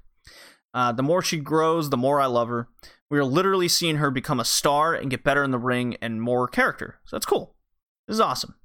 Uh, 0.73 0.91
the 0.91 1.03
more 1.03 1.21
she 1.21 1.37
grows, 1.37 1.89
the 1.89 1.97
more 1.97 2.19
I 2.19 2.25
love 2.25 2.49
her. 2.49 2.67
We 3.09 3.17
are 3.19 3.25
literally 3.25 3.67
seeing 3.67 3.97
her 3.97 4.11
become 4.11 4.39
a 4.39 4.45
star 4.45 4.93
and 4.93 5.09
get 5.09 5.23
better 5.23 5.43
in 5.43 5.51
the 5.51 5.57
ring 5.57 5.95
and 6.01 6.21
more 6.21 6.47
character. 6.47 6.99
So 7.05 7.15
that's 7.15 7.25
cool. 7.25 7.55
This 8.07 8.15
is 8.15 8.19
awesome. 8.19 8.55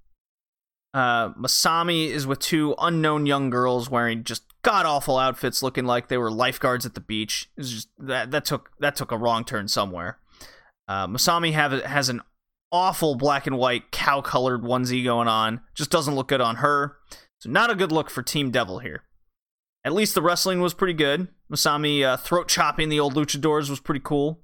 Uh, 0.94 1.32
Masami 1.34 2.08
is 2.08 2.26
with 2.26 2.38
two 2.38 2.74
unknown 2.78 3.24
young 3.24 3.50
girls 3.50 3.88
wearing 3.88 4.24
just 4.24 4.44
god 4.62 4.84
awful 4.84 5.16
outfits, 5.16 5.62
looking 5.62 5.86
like 5.86 6.08
they 6.08 6.18
were 6.18 6.30
lifeguards 6.30 6.84
at 6.84 6.94
the 6.94 7.00
beach. 7.00 7.48
It's 7.56 7.70
just 7.70 7.88
that 7.98 8.30
that 8.30 8.44
took 8.44 8.70
that 8.78 8.94
took 8.94 9.10
a 9.10 9.16
wrong 9.16 9.44
turn 9.44 9.68
somewhere. 9.68 10.18
Uh, 10.88 11.06
Masami 11.06 11.52
have 11.52 11.72
has 11.84 12.08
an 12.08 12.20
awful 12.70 13.14
black 13.14 13.46
and 13.46 13.56
white 13.56 13.90
cow 13.90 14.20
colored 14.20 14.62
onesie 14.62 15.04
going 15.04 15.28
on. 15.28 15.60
Just 15.74 15.90
doesn't 15.90 16.14
look 16.14 16.28
good 16.28 16.40
on 16.40 16.56
her. 16.56 16.96
So 17.38 17.50
not 17.50 17.70
a 17.70 17.74
good 17.74 17.92
look 17.92 18.10
for 18.10 18.22
Team 18.22 18.50
Devil 18.50 18.80
here. 18.80 19.02
At 19.84 19.92
least 19.92 20.14
the 20.14 20.22
wrestling 20.22 20.60
was 20.60 20.74
pretty 20.74 20.94
good. 20.94 21.28
Masami 21.52 22.04
uh, 22.04 22.16
throat 22.16 22.48
chopping 22.48 22.88
the 22.88 23.00
old 23.00 23.14
luchadors 23.14 23.68
was 23.68 23.80
pretty 23.80 24.00
cool. 24.02 24.40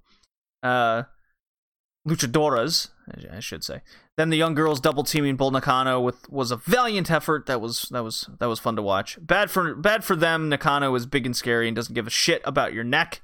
Uh, 0.62 1.04
luchadoras, 2.06 2.88
I 3.32 3.40
should 3.40 3.64
say. 3.64 3.80
Then 4.16 4.30
the 4.30 4.36
young 4.36 4.54
girls 4.54 4.80
double 4.80 5.04
teaming 5.04 5.36
Bull 5.36 5.50
Nakano 5.50 6.00
with 6.00 6.28
was 6.28 6.50
a 6.50 6.56
valiant 6.56 7.10
effort. 7.10 7.46
That 7.46 7.60
was 7.60 7.82
that 7.90 8.02
was 8.02 8.28
that 8.40 8.48
was 8.48 8.58
fun 8.58 8.76
to 8.76 8.82
watch. 8.82 9.18
Bad 9.20 9.50
for 9.50 9.74
bad 9.74 10.04
for 10.04 10.16
them. 10.16 10.48
Nakano 10.48 10.94
is 10.94 11.06
big 11.06 11.24
and 11.24 11.36
scary 11.36 11.68
and 11.68 11.76
doesn't 11.76 11.94
give 11.94 12.06
a 12.06 12.10
shit 12.10 12.42
about 12.44 12.72
your 12.72 12.84
neck. 12.84 13.22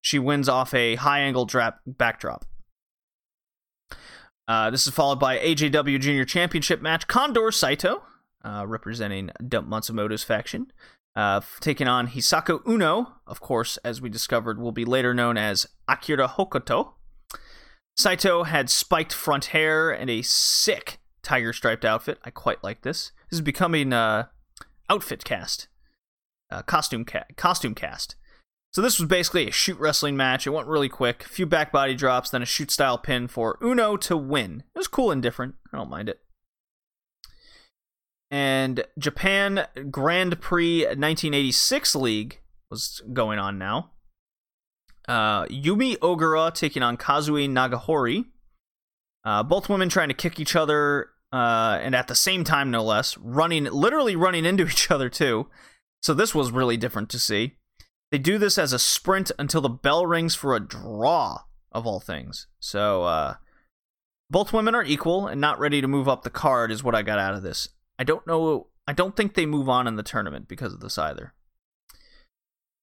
She 0.00 0.18
wins 0.18 0.48
off 0.48 0.74
a 0.74 0.96
high 0.96 1.20
angle 1.20 1.46
drop 1.46 1.80
backdrop. 1.86 2.44
Uh, 4.46 4.70
this 4.70 4.86
is 4.86 4.92
followed 4.92 5.18
by 5.18 5.38
AJW 5.38 5.98
Junior 5.98 6.26
Championship 6.26 6.82
match. 6.82 7.06
Condor 7.06 7.50
Saito, 7.50 8.02
uh, 8.44 8.66
representing 8.66 9.30
Dump 9.48 9.66
Matsumoto's 9.66 10.22
faction, 10.22 10.70
uh, 11.16 11.40
taking 11.60 11.88
on 11.88 12.08
Hisako 12.08 12.60
Uno, 12.66 13.14
of 13.26 13.40
course, 13.40 13.76
as 13.78 14.00
we 14.00 14.08
discovered, 14.08 14.58
will 14.58 14.72
be 14.72 14.84
later 14.84 15.14
known 15.14 15.36
as 15.36 15.66
Akira 15.88 16.28
Hokuto. 16.28 16.94
Saito 17.96 18.42
had 18.42 18.68
spiked 18.70 19.12
front 19.12 19.46
hair 19.46 19.90
and 19.90 20.10
a 20.10 20.22
sick 20.22 20.98
tiger 21.22 21.52
striped 21.52 21.84
outfit. 21.84 22.18
I 22.24 22.30
quite 22.30 22.64
like 22.64 22.82
this. 22.82 23.12
This 23.30 23.38
is 23.38 23.44
becoming 23.44 23.92
uh, 23.92 24.26
outfit 24.90 25.24
cast, 25.24 25.68
uh, 26.50 26.62
costume 26.62 27.04
ca- 27.04 27.26
costume 27.36 27.74
cast. 27.74 28.16
So 28.72 28.82
this 28.82 28.98
was 28.98 29.08
basically 29.08 29.46
a 29.46 29.52
shoot 29.52 29.78
wrestling 29.78 30.16
match. 30.16 30.48
It 30.48 30.50
went 30.50 30.66
really 30.66 30.88
quick. 30.88 31.24
A 31.24 31.28
few 31.28 31.46
back 31.46 31.70
body 31.70 31.94
drops, 31.94 32.30
then 32.30 32.42
a 32.42 32.46
shoot 32.46 32.72
style 32.72 32.98
pin 32.98 33.28
for 33.28 33.56
Uno 33.62 33.96
to 33.98 34.16
win. 34.16 34.64
It 34.74 34.78
was 34.78 34.88
cool 34.88 35.12
and 35.12 35.22
different. 35.22 35.54
I 35.72 35.76
don't 35.76 35.88
mind 35.88 36.08
it. 36.08 36.23
And 38.30 38.84
Japan 38.98 39.66
Grand 39.90 40.40
Prix 40.40 40.84
1986 40.84 41.94
League 41.94 42.40
was 42.70 43.02
going 43.12 43.38
on 43.38 43.58
now. 43.58 43.90
Uh, 45.06 45.44
Yumi 45.46 45.96
Ogura 45.98 46.52
taking 46.52 46.82
on 46.82 46.96
Kazue 46.96 47.48
Nagahori. 47.48 48.24
Uh, 49.24 49.42
both 49.42 49.68
women 49.68 49.88
trying 49.88 50.08
to 50.08 50.14
kick 50.14 50.38
each 50.38 50.56
other, 50.56 51.10
uh, 51.32 51.78
and 51.80 51.94
at 51.94 52.08
the 52.08 52.14
same 52.14 52.44
time, 52.44 52.70
no 52.70 52.82
less, 52.82 53.16
running, 53.18 53.64
literally 53.64 54.16
running 54.16 54.44
into 54.44 54.64
each 54.68 54.90
other 54.90 55.08
too. 55.08 55.48
So 56.02 56.12
this 56.12 56.34
was 56.34 56.50
really 56.50 56.76
different 56.76 57.08
to 57.10 57.18
see. 57.18 57.54
They 58.10 58.18
do 58.18 58.38
this 58.38 58.58
as 58.58 58.72
a 58.72 58.78
sprint 58.78 59.32
until 59.38 59.60
the 59.60 59.68
bell 59.68 60.06
rings 60.06 60.34
for 60.34 60.54
a 60.54 60.60
draw, 60.60 61.40
of 61.72 61.86
all 61.86 62.00
things. 62.00 62.46
So 62.60 63.04
uh, 63.04 63.34
both 64.30 64.52
women 64.52 64.74
are 64.74 64.84
equal 64.84 65.26
and 65.26 65.40
not 65.40 65.58
ready 65.58 65.80
to 65.80 65.88
move 65.88 66.08
up 66.08 66.22
the 66.22 66.30
card, 66.30 66.70
is 66.70 66.84
what 66.84 66.94
I 66.94 67.02
got 67.02 67.18
out 67.18 67.34
of 67.34 67.42
this. 67.42 67.68
I 67.98 68.04
don't 68.04 68.26
know. 68.26 68.68
I 68.86 68.92
don't 68.92 69.16
think 69.16 69.34
they 69.34 69.46
move 69.46 69.68
on 69.68 69.86
in 69.86 69.96
the 69.96 70.02
tournament 70.02 70.48
because 70.48 70.72
of 70.72 70.80
this 70.80 70.98
either. 70.98 71.32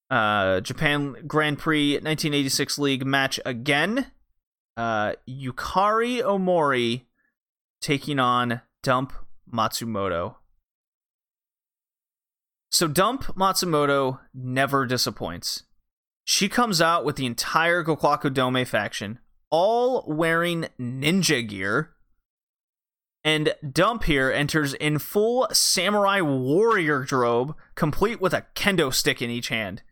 Uh, 0.10 0.60
Japan 0.60 1.15
Grand 1.26 1.58
Prix 1.58 1.93
1986 1.93 2.78
League 2.80 3.06
match 3.06 3.39
again. 3.45 4.08
Uh, 4.76 5.13
Yukari 5.30 6.21
Omori 6.21 7.04
taking 7.82 8.19
on 8.19 8.62
Dump 8.84 9.13
Matsumoto. 9.52 10.36
So 12.69 12.88
Dump 12.88 13.24
Matsumoto 13.36 14.19
never 14.34 14.86
disappoints. 14.86 15.63
She 16.24 16.47
comes 16.47 16.82
out 16.82 17.04
with 17.04 17.15
the 17.15 17.26
entire 17.26 17.84
Gokuaku 17.84 18.34
Domei 18.34 18.65
faction, 18.65 19.19
all 19.50 20.06
wearing 20.08 20.67
ninja 20.80 21.47
gear. 21.47 21.91
And 23.24 23.54
Dump 23.70 24.04
here 24.04 24.32
enters 24.32 24.74
in 24.74 24.98
full 24.98 25.48
samurai 25.52 26.22
warrior 26.22 27.06
robe, 27.12 27.56
complete 27.76 28.20
with 28.20 28.34
a 28.34 28.46
kendo 28.56 28.94
stick 28.94 29.22
in 29.22 29.30
each 29.30 29.50
hand. 29.50 29.84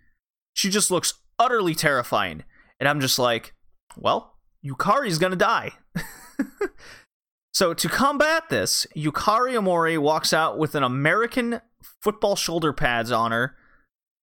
She 0.54 0.70
just 0.70 0.90
looks 0.90 1.14
utterly 1.38 1.76
terrifying. 1.76 2.44
And 2.80 2.90
I'm 2.90 3.00
just 3.00 3.20
like, 3.20 3.54
well, 3.96 4.38
Yukari's 4.66 5.20
gonna 5.20 5.36
die. 5.36 5.74
so 7.54 7.74
to 7.74 7.88
combat 7.88 8.50
this, 8.50 8.88
Yukari 8.96 9.54
Omori 9.54 10.00
walks 10.00 10.34
out 10.34 10.58
with 10.58 10.74
an 10.74 10.84
American 10.84 11.62
football 12.02 12.36
shoulder 12.36 12.74
pads 12.74 13.12
on 13.12 13.32
her, 13.32 13.56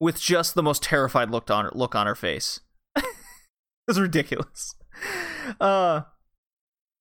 with 0.00 0.20
just 0.20 0.54
the 0.54 0.62
most 0.62 0.82
terrified 0.82 1.30
look 1.30 1.50
on 1.50 1.66
her 1.66 1.70
look 1.74 1.94
on 1.94 2.06
her 2.06 2.14
face. 2.14 2.60
it's 3.88 3.98
ridiculous. 3.98 4.74
Uh 5.60 6.02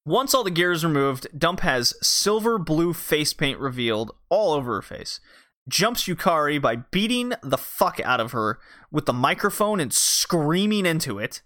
once 0.06 0.34
all 0.34 0.44
the 0.44 0.52
gear 0.52 0.72
is 0.72 0.86
removed, 0.86 1.28
Dump 1.38 1.62
has 1.62 1.94
silver 2.02 2.58
blue 2.58 2.94
face 2.94 3.34
paint 3.34 3.60
revealed 3.60 4.12
all 4.30 4.54
over 4.54 4.76
her 4.76 4.82
face 4.82 5.20
jumps 5.68 6.08
Yukari 6.08 6.62
by 6.62 6.76
beating 6.76 7.34
the 7.42 7.58
fuck 7.58 8.00
out 8.02 8.20
of 8.20 8.32
her 8.32 8.60
with 8.92 9.06
the 9.06 9.14
microphone 9.14 9.80
and 9.80 9.94
screaming 9.94 10.86
into 10.86 11.20
it. 11.20 11.42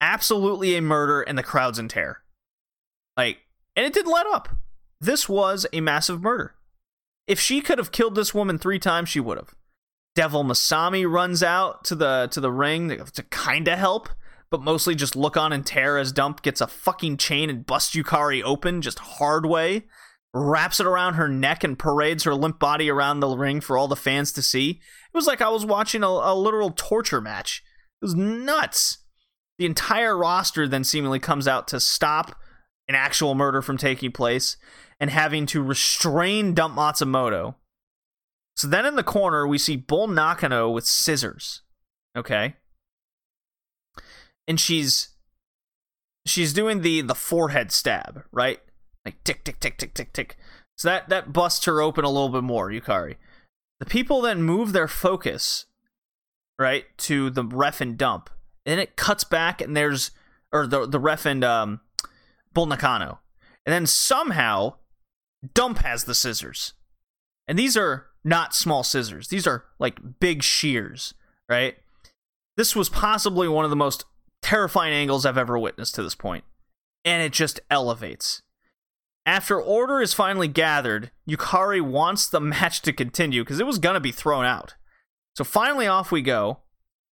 Absolutely 0.00 0.74
a 0.76 0.82
murder, 0.82 1.22
and 1.22 1.38
the 1.38 1.42
crowd's 1.42 1.78
in 1.78 1.88
terror. 1.88 2.22
Like, 3.16 3.38
and 3.76 3.86
it 3.86 3.92
didn't 3.92 4.12
let 4.12 4.26
up. 4.26 4.48
This 5.00 5.28
was 5.28 5.66
a 5.72 5.80
massive 5.80 6.22
murder. 6.22 6.54
If 7.26 7.38
she 7.38 7.60
could 7.60 7.78
have 7.78 7.92
killed 7.92 8.16
this 8.16 8.34
woman 8.34 8.58
three 8.58 8.80
times, 8.80 9.08
she 9.08 9.20
would 9.20 9.38
have. 9.38 9.54
Devil 10.14 10.44
Masami 10.44 11.10
runs 11.10 11.42
out 11.42 11.84
to 11.84 11.94
the 11.94 12.28
to 12.32 12.40
the 12.40 12.50
ring 12.50 12.88
to, 12.88 12.96
to 12.96 13.22
kind 13.24 13.66
of 13.68 13.78
help, 13.78 14.10
but 14.52 14.62
mostly 14.62 14.94
just 14.94 15.16
look 15.16 15.36
on 15.36 15.52
and 15.52 15.66
tear 15.66 15.98
as 15.98 16.12
Dump 16.12 16.42
gets 16.42 16.60
a 16.60 16.68
fucking 16.68 17.16
chain 17.16 17.50
and 17.50 17.66
busts 17.66 17.96
Yukari 17.96 18.42
open 18.44 18.82
just 18.82 19.00
hard 19.00 19.46
way 19.46 19.84
wraps 20.34 20.80
it 20.80 20.86
around 20.86 21.14
her 21.14 21.28
neck 21.28 21.62
and 21.62 21.78
parades 21.78 22.24
her 22.24 22.34
limp 22.34 22.58
body 22.58 22.90
around 22.90 23.20
the 23.20 23.36
ring 23.36 23.60
for 23.60 23.76
all 23.76 23.88
the 23.88 23.96
fans 23.96 24.32
to 24.32 24.42
see. 24.42 24.70
It 24.70 25.16
was 25.16 25.26
like 25.26 25.42
I 25.42 25.48
was 25.48 25.66
watching 25.66 26.02
a, 26.02 26.06
a 26.06 26.34
literal 26.34 26.70
torture 26.70 27.20
match. 27.20 27.62
It 28.00 28.04
was 28.04 28.14
nuts. 28.14 28.98
The 29.58 29.66
entire 29.66 30.16
roster 30.16 30.66
then 30.66 30.84
seemingly 30.84 31.18
comes 31.18 31.46
out 31.46 31.68
to 31.68 31.80
stop 31.80 32.34
an 32.88 32.94
actual 32.94 33.34
murder 33.34 33.62
from 33.62 33.76
taking 33.76 34.10
place 34.10 34.56
and 34.98 35.10
having 35.10 35.46
to 35.46 35.62
restrain 35.62 36.54
Dump 36.54 36.76
Matsumoto. 36.76 37.56
So 38.56 38.66
then 38.68 38.86
in 38.86 38.96
the 38.96 39.02
corner, 39.02 39.46
we 39.46 39.58
see 39.58 39.76
Bull 39.76 40.08
Nakano 40.08 40.70
with 40.70 40.86
scissors. 40.86 41.62
Okay. 42.16 42.56
And 44.48 44.58
she's 44.58 45.10
she's 46.26 46.52
doing 46.52 46.82
the 46.82 47.00
the 47.00 47.14
forehead 47.14 47.70
stab, 47.72 48.24
right? 48.32 48.60
like 49.04 49.22
tick 49.24 49.44
tick 49.44 49.60
tick 49.60 49.78
tick 49.78 49.94
tick 49.94 50.12
tick. 50.12 50.36
So 50.76 50.88
that 50.88 51.08
that 51.08 51.32
busts 51.32 51.64
her 51.66 51.80
open 51.80 52.04
a 52.04 52.10
little 52.10 52.28
bit 52.28 52.44
more, 52.44 52.70
Yukari. 52.70 53.16
The 53.80 53.86
people 53.86 54.20
then 54.20 54.42
move 54.42 54.72
their 54.72 54.88
focus 54.88 55.66
right 56.58 56.86
to 56.98 57.30
the 57.30 57.44
ref 57.44 57.80
and 57.80 57.96
dump, 57.98 58.30
and 58.64 58.80
it 58.80 58.96
cuts 58.96 59.24
back 59.24 59.60
and 59.60 59.76
there's 59.76 60.12
or 60.52 60.66
the 60.66 60.86
the 60.86 61.00
ref 61.00 61.26
and 61.26 61.42
um 61.44 61.80
Bull 62.52 62.66
Nakano, 62.66 63.20
and 63.66 63.72
then 63.72 63.86
somehow 63.86 64.74
Dump 65.54 65.78
has 65.78 66.04
the 66.04 66.14
scissors, 66.14 66.74
and 67.48 67.58
these 67.58 67.76
are 67.76 68.06
not 68.22 68.54
small 68.54 68.84
scissors. 68.84 69.28
These 69.28 69.46
are 69.46 69.64
like 69.80 70.20
big 70.20 70.42
shears, 70.42 71.14
right? 71.48 71.76
This 72.56 72.76
was 72.76 72.88
possibly 72.88 73.48
one 73.48 73.64
of 73.64 73.70
the 73.70 73.76
most 73.76 74.04
terrifying 74.42 74.92
angles 74.92 75.24
I've 75.24 75.38
ever 75.38 75.58
witnessed 75.58 75.94
to 75.94 76.02
this 76.02 76.14
point, 76.14 76.44
and 77.04 77.22
it 77.22 77.32
just 77.32 77.60
elevates. 77.70 78.42
After 79.24 79.60
order 79.60 80.00
is 80.00 80.14
finally 80.14 80.48
gathered, 80.48 81.10
Yukari 81.28 81.80
wants 81.80 82.28
the 82.28 82.40
match 82.40 82.82
to 82.82 82.92
continue 82.92 83.42
because 83.42 83.60
it 83.60 83.66
was 83.66 83.78
going 83.78 83.94
to 83.94 84.00
be 84.00 84.12
thrown 84.12 84.44
out. 84.44 84.74
So 85.36 85.44
finally, 85.44 85.86
off 85.86 86.12
we 86.12 86.22
go. 86.22 86.58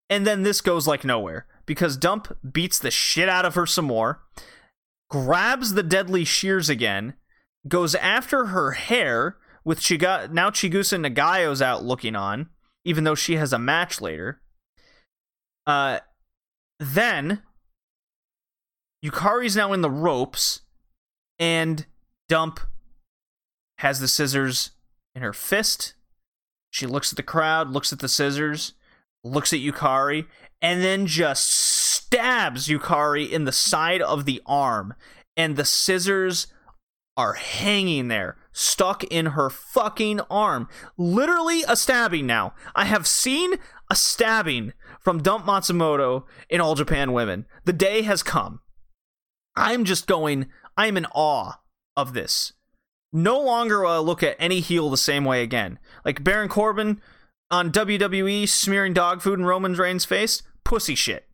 And 0.08 0.26
then 0.26 0.42
this 0.42 0.60
goes 0.60 0.88
like 0.88 1.04
nowhere 1.04 1.46
because 1.66 1.96
Dump 1.96 2.36
beats 2.52 2.80
the 2.80 2.90
shit 2.90 3.28
out 3.28 3.44
of 3.44 3.54
her 3.54 3.64
some 3.64 3.84
more, 3.84 4.22
grabs 5.08 5.74
the 5.74 5.84
deadly 5.84 6.24
shears 6.24 6.68
again, 6.68 7.14
goes 7.68 7.94
after 7.94 8.46
her 8.46 8.72
hair 8.72 9.36
with 9.64 9.78
Chiga. 9.78 10.30
Now 10.32 10.50
Chigusa 10.50 10.98
Nagayo's 10.98 11.62
out 11.62 11.84
looking 11.84 12.16
on, 12.16 12.48
even 12.84 13.04
though 13.04 13.14
she 13.14 13.36
has 13.36 13.52
a 13.52 13.58
match 13.58 14.00
later. 14.00 14.42
Uh, 15.64 16.00
then 16.80 17.42
Yukari's 19.04 19.54
now 19.54 19.72
in 19.72 19.82
the 19.82 19.90
ropes, 19.90 20.62
and 21.38 21.86
Dump 22.28 22.60
has 23.78 24.00
the 24.00 24.08
scissors 24.08 24.70
in 25.14 25.22
her 25.22 25.32
fist. 25.32 25.94
She 26.70 26.86
looks 26.86 27.12
at 27.12 27.16
the 27.16 27.22
crowd, 27.22 27.70
looks 27.70 27.92
at 27.92 27.98
the 27.98 28.08
scissors, 28.08 28.74
looks 29.22 29.52
at 29.52 29.60
Yukari, 29.60 30.26
and 30.62 30.82
then 30.82 31.06
just 31.06 31.50
stabs 31.50 32.68
Yukari 32.68 33.30
in 33.30 33.44
the 33.44 33.52
side 33.52 34.02
of 34.02 34.24
the 34.24 34.40
arm. 34.46 34.94
And 35.36 35.56
the 35.56 35.64
scissors 35.64 36.46
are 37.16 37.34
hanging 37.34 38.08
there, 38.08 38.36
stuck 38.52 39.04
in 39.04 39.26
her 39.26 39.50
fucking 39.50 40.20
arm. 40.30 40.68
Literally 40.96 41.62
a 41.68 41.76
stabbing 41.76 42.26
now. 42.26 42.54
I 42.74 42.84
have 42.86 43.06
seen 43.06 43.54
a 43.90 43.96
stabbing 43.96 44.72
from 45.00 45.22
Dump 45.22 45.44
Matsumoto 45.44 46.24
in 46.48 46.60
All 46.60 46.74
Japan 46.74 47.12
Women. 47.12 47.46
The 47.64 47.72
day 47.72 48.02
has 48.02 48.22
come. 48.22 48.60
I'm 49.56 49.84
just 49.84 50.06
going, 50.06 50.46
I'm 50.76 50.96
in 50.96 51.06
awe 51.12 51.60
of 51.96 52.14
this. 52.14 52.52
No 53.12 53.40
longer 53.40 53.82
will 53.82 53.90
I 53.90 53.98
look 53.98 54.22
at 54.22 54.36
any 54.38 54.60
heel 54.60 54.88
the 54.88 54.96
same 54.96 55.24
way 55.24 55.42
again. 55.42 55.78
Like 56.04 56.22
Baron 56.22 56.48
Corbin 56.48 57.00
on 57.50 57.72
WWE 57.72 58.48
smearing 58.48 58.94
dog 58.94 59.20
food 59.20 59.40
in 59.40 59.44
Roman 59.44 59.74
Reigns' 59.74 60.04
face, 60.04 60.42
pussy 60.64 60.94
shit. 60.94 61.26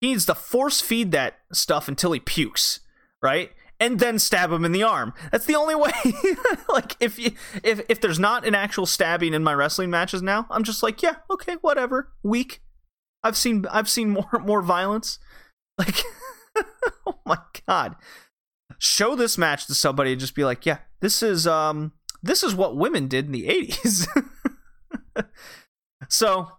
He 0.00 0.08
needs 0.08 0.26
to 0.26 0.34
force 0.34 0.80
feed 0.80 1.12
that 1.12 1.38
stuff 1.52 1.88
until 1.88 2.12
he 2.12 2.20
pukes, 2.20 2.80
right? 3.22 3.50
And 3.78 3.98
then 3.98 4.18
stab 4.18 4.50
him 4.50 4.64
in 4.64 4.72
the 4.72 4.82
arm. 4.82 5.12
That's 5.30 5.44
the 5.44 5.56
only 5.56 5.74
way. 5.74 5.92
like 6.68 6.96
if 6.98 7.18
you, 7.18 7.32
if 7.62 7.82
if 7.90 8.00
there's 8.00 8.18
not 8.18 8.46
an 8.46 8.54
actual 8.54 8.86
stabbing 8.86 9.34
in 9.34 9.44
my 9.44 9.52
wrestling 9.52 9.90
matches 9.90 10.22
now, 10.22 10.46
I'm 10.50 10.64
just 10.64 10.82
like, 10.82 11.02
yeah, 11.02 11.16
okay, 11.30 11.56
whatever. 11.60 12.12
Weak. 12.22 12.62
I've 13.22 13.36
seen 13.36 13.66
I've 13.70 13.88
seen 13.88 14.10
more 14.10 14.30
more 14.42 14.62
violence. 14.62 15.18
Like 15.78 16.02
oh 17.06 17.18
my 17.26 17.38
god. 17.66 17.96
Show 18.78 19.14
this 19.14 19.36
match 19.36 19.66
to 19.66 19.74
somebody 19.74 20.12
and 20.12 20.20
just 20.20 20.34
be 20.34 20.44
like, 20.44 20.64
yeah, 20.64 20.78
this 21.00 21.22
is 21.22 21.46
um 21.46 21.92
this 22.22 22.42
is 22.42 22.54
what 22.54 22.76
women 22.76 23.08
did 23.08 23.26
in 23.26 23.32
the 23.32 23.46
80s. 23.46 24.06
so 26.08 26.52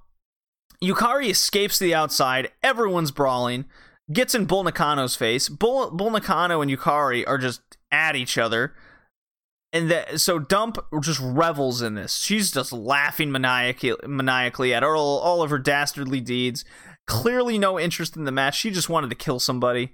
Yukari 0.84 1.30
escapes 1.30 1.80
to 1.80 1.84
the 1.84 1.96
outside. 1.96 2.52
Everyone's 2.62 3.12
brawling. 3.12 3.66
Gets 4.12 4.36
in 4.36 4.46
Bull 4.46 4.64
Nakano's 4.64 5.16
face. 5.16 5.50
Bull, 5.50 5.92
Bull 5.92 6.12
Nakano 6.12 6.62
and 6.62 6.72
Yukari 6.72 7.24
are 7.28 7.38
just 7.38 7.62
at 7.92 8.16
each 8.16 8.38
other. 8.38 8.74
And 9.74 9.92
that, 9.92 10.22
so 10.22 10.40
Dump 10.40 10.78
just 11.02 11.20
revels 11.22 11.82
in 11.82 11.96
this. 11.96 12.18
She's 12.18 12.52
just 12.52 12.72
laughing 12.72 13.32
maniacally, 13.32 13.96
maniacally 14.06 14.74
at 14.74 14.84
all, 14.84 15.20
all 15.20 15.42
of 15.44 15.50
her 15.50 15.60
dastardly 15.60 16.22
deeds. 16.22 16.64
Clearly, 17.06 17.58
no 17.58 17.80
interest 17.80 18.16
in 18.16 18.24
the 18.24 18.32
match. 18.32 18.58
She 18.58 18.72
just 18.72 18.90
wanted 18.90 19.10
to 19.10 19.16
kill 19.16 19.40
somebody. 19.40 19.94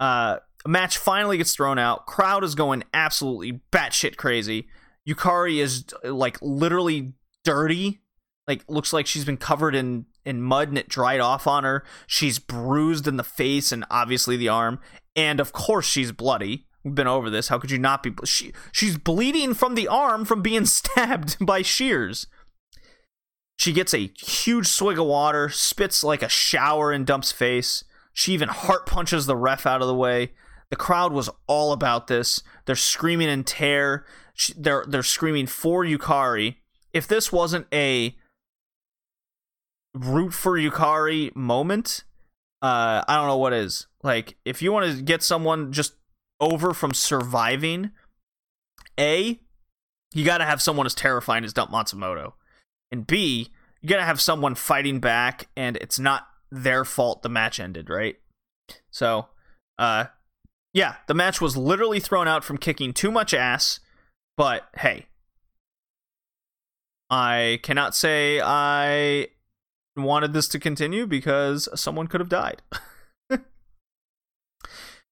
Uh, 0.00 0.38
match 0.66 0.98
finally 0.98 1.38
gets 1.38 1.54
thrown 1.54 1.78
out. 1.78 2.06
Crowd 2.06 2.42
is 2.42 2.56
going 2.56 2.82
absolutely 2.92 3.60
batshit 3.70 4.16
crazy. 4.16 4.66
Yukari 5.08 5.60
is 5.60 5.84
like 6.04 6.38
literally 6.42 7.14
dirty 7.44 8.02
like 8.46 8.64
looks 8.68 8.92
like 8.92 9.06
she's 9.06 9.24
been 9.24 9.36
covered 9.36 9.74
in 9.74 10.06
in 10.24 10.42
mud 10.42 10.68
and 10.68 10.78
it 10.78 10.88
dried 10.88 11.20
off 11.20 11.46
on 11.46 11.64
her. 11.64 11.84
She's 12.06 12.38
bruised 12.38 13.06
in 13.06 13.16
the 13.16 13.24
face 13.24 13.72
and 13.72 13.84
obviously 13.90 14.36
the 14.36 14.48
arm, 14.48 14.80
and 15.16 15.40
of 15.40 15.52
course 15.52 15.86
she's 15.86 16.12
bloody. 16.12 16.66
We've 16.84 16.94
been 16.94 17.06
over 17.06 17.30
this. 17.30 17.48
How 17.48 17.58
could 17.58 17.70
you 17.70 17.78
not 17.78 18.02
be? 18.02 18.12
She 18.24 18.52
she's 18.72 18.98
bleeding 18.98 19.54
from 19.54 19.74
the 19.74 19.88
arm 19.88 20.24
from 20.24 20.42
being 20.42 20.66
stabbed 20.66 21.36
by 21.44 21.62
shears. 21.62 22.26
She 23.56 23.72
gets 23.72 23.94
a 23.94 24.10
huge 24.18 24.66
swig 24.66 24.98
of 24.98 25.06
water, 25.06 25.48
spits 25.48 26.02
like 26.02 26.22
a 26.22 26.28
shower 26.28 26.92
in 26.92 27.04
Dump's 27.04 27.30
face. 27.30 27.84
She 28.12 28.32
even 28.32 28.48
heart 28.48 28.86
punches 28.86 29.26
the 29.26 29.36
ref 29.36 29.66
out 29.66 29.80
of 29.80 29.86
the 29.86 29.94
way. 29.94 30.32
The 30.70 30.76
crowd 30.76 31.12
was 31.12 31.30
all 31.46 31.72
about 31.72 32.06
this. 32.06 32.42
They're 32.64 32.74
screaming 32.74 33.28
in 33.28 33.44
tear. 33.44 34.04
They're 34.56 34.84
they're 34.88 35.02
screaming 35.02 35.46
for 35.46 35.84
Yukari. 35.84 36.56
If 36.92 37.06
this 37.06 37.30
wasn't 37.30 37.66
a 37.72 38.16
root 39.94 40.32
for 40.32 40.58
Yukari 40.58 41.34
moment, 41.34 42.04
uh, 42.60 43.02
I 43.06 43.16
don't 43.16 43.26
know 43.26 43.36
what 43.36 43.52
is. 43.52 43.86
Like, 44.02 44.36
if 44.44 44.62
you 44.62 44.72
want 44.72 44.96
to 44.96 45.02
get 45.02 45.22
someone 45.22 45.72
just 45.72 45.94
over 46.40 46.72
from 46.74 46.94
surviving, 46.94 47.90
A, 48.98 49.40
you 50.12 50.24
got 50.24 50.38
to 50.38 50.44
have 50.44 50.62
someone 50.62 50.86
as 50.86 50.94
terrifying 50.94 51.44
as 51.44 51.52
Dump 51.52 51.70
Matsumoto. 51.70 52.32
And 52.90 53.06
B, 53.06 53.50
you 53.80 53.88
got 53.88 53.96
to 53.96 54.04
have 54.04 54.20
someone 54.20 54.54
fighting 54.54 55.00
back, 55.00 55.48
and 55.56 55.76
it's 55.78 55.98
not 55.98 56.26
their 56.50 56.84
fault 56.84 57.22
the 57.22 57.28
match 57.28 57.58
ended, 57.58 57.88
right? 57.88 58.16
So, 58.90 59.28
uh, 59.78 60.06
yeah, 60.72 60.96
the 61.06 61.14
match 61.14 61.40
was 61.40 61.56
literally 61.56 62.00
thrown 62.00 62.28
out 62.28 62.44
from 62.44 62.58
kicking 62.58 62.92
too 62.92 63.10
much 63.10 63.34
ass, 63.34 63.80
but 64.36 64.68
hey, 64.76 65.06
I 67.10 67.60
cannot 67.62 67.94
say 67.94 68.40
I 68.40 69.28
wanted 69.96 70.32
this 70.32 70.48
to 70.48 70.58
continue 70.58 71.06
because 71.06 71.68
someone 71.74 72.06
could 72.06 72.20
have 72.20 72.28
died. 72.28 72.62
and 73.30 73.40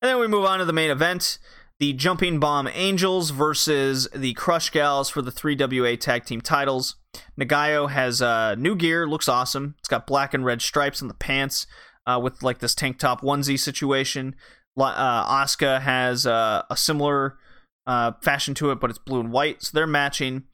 then 0.01 0.19
we 0.19 0.27
move 0.27 0.45
on 0.45 0.59
to 0.59 0.65
the 0.65 0.73
main 0.73 0.91
event 0.91 1.39
the 1.81 1.95
Jumping 1.95 2.39
Bomb 2.39 2.69
Angels 2.75 3.31
versus 3.31 4.07
the 4.15 4.35
Crush 4.35 4.69
Gals 4.69 5.09
for 5.09 5.23
the 5.23 5.33
3WA 5.33 5.99
Tag 5.99 6.27
Team 6.27 6.43
titles. 6.43 6.97
Nagayo 7.41 7.91
has 7.91 8.21
uh, 8.21 8.55
new 8.55 8.77
gear, 8.77 9.09
looks 9.09 9.31
awesome. 9.31 9.75
It's 9.79 9.89
got 9.89 10.07
black 10.07 10.35
and 10.35 10.45
red 10.45 10.61
stripes 10.61 11.01
on 11.01 11.09
the 11.09 11.15
pants 11.15 11.67
uh, 12.07 12.21
with 12.23 12.43
like 12.43 12.59
this 12.59 12.75
tank 12.75 12.99
top 12.99 13.23
onesie 13.23 13.59
situation. 13.59 14.37
Uh, 14.79 15.43
Asuka 15.43 15.81
has 15.81 16.27
uh, 16.27 16.63
a 16.69 16.77
similar 16.77 17.39
uh, 17.87 18.13
fashion 18.23 18.55
to 18.55 18.71
it, 18.71 18.79
but 18.79 18.91
it's 18.91 18.99
blue 18.99 19.21
and 19.21 19.33
white, 19.33 19.63
so 19.63 19.71
they're 19.73 19.87
matching. 19.87 20.45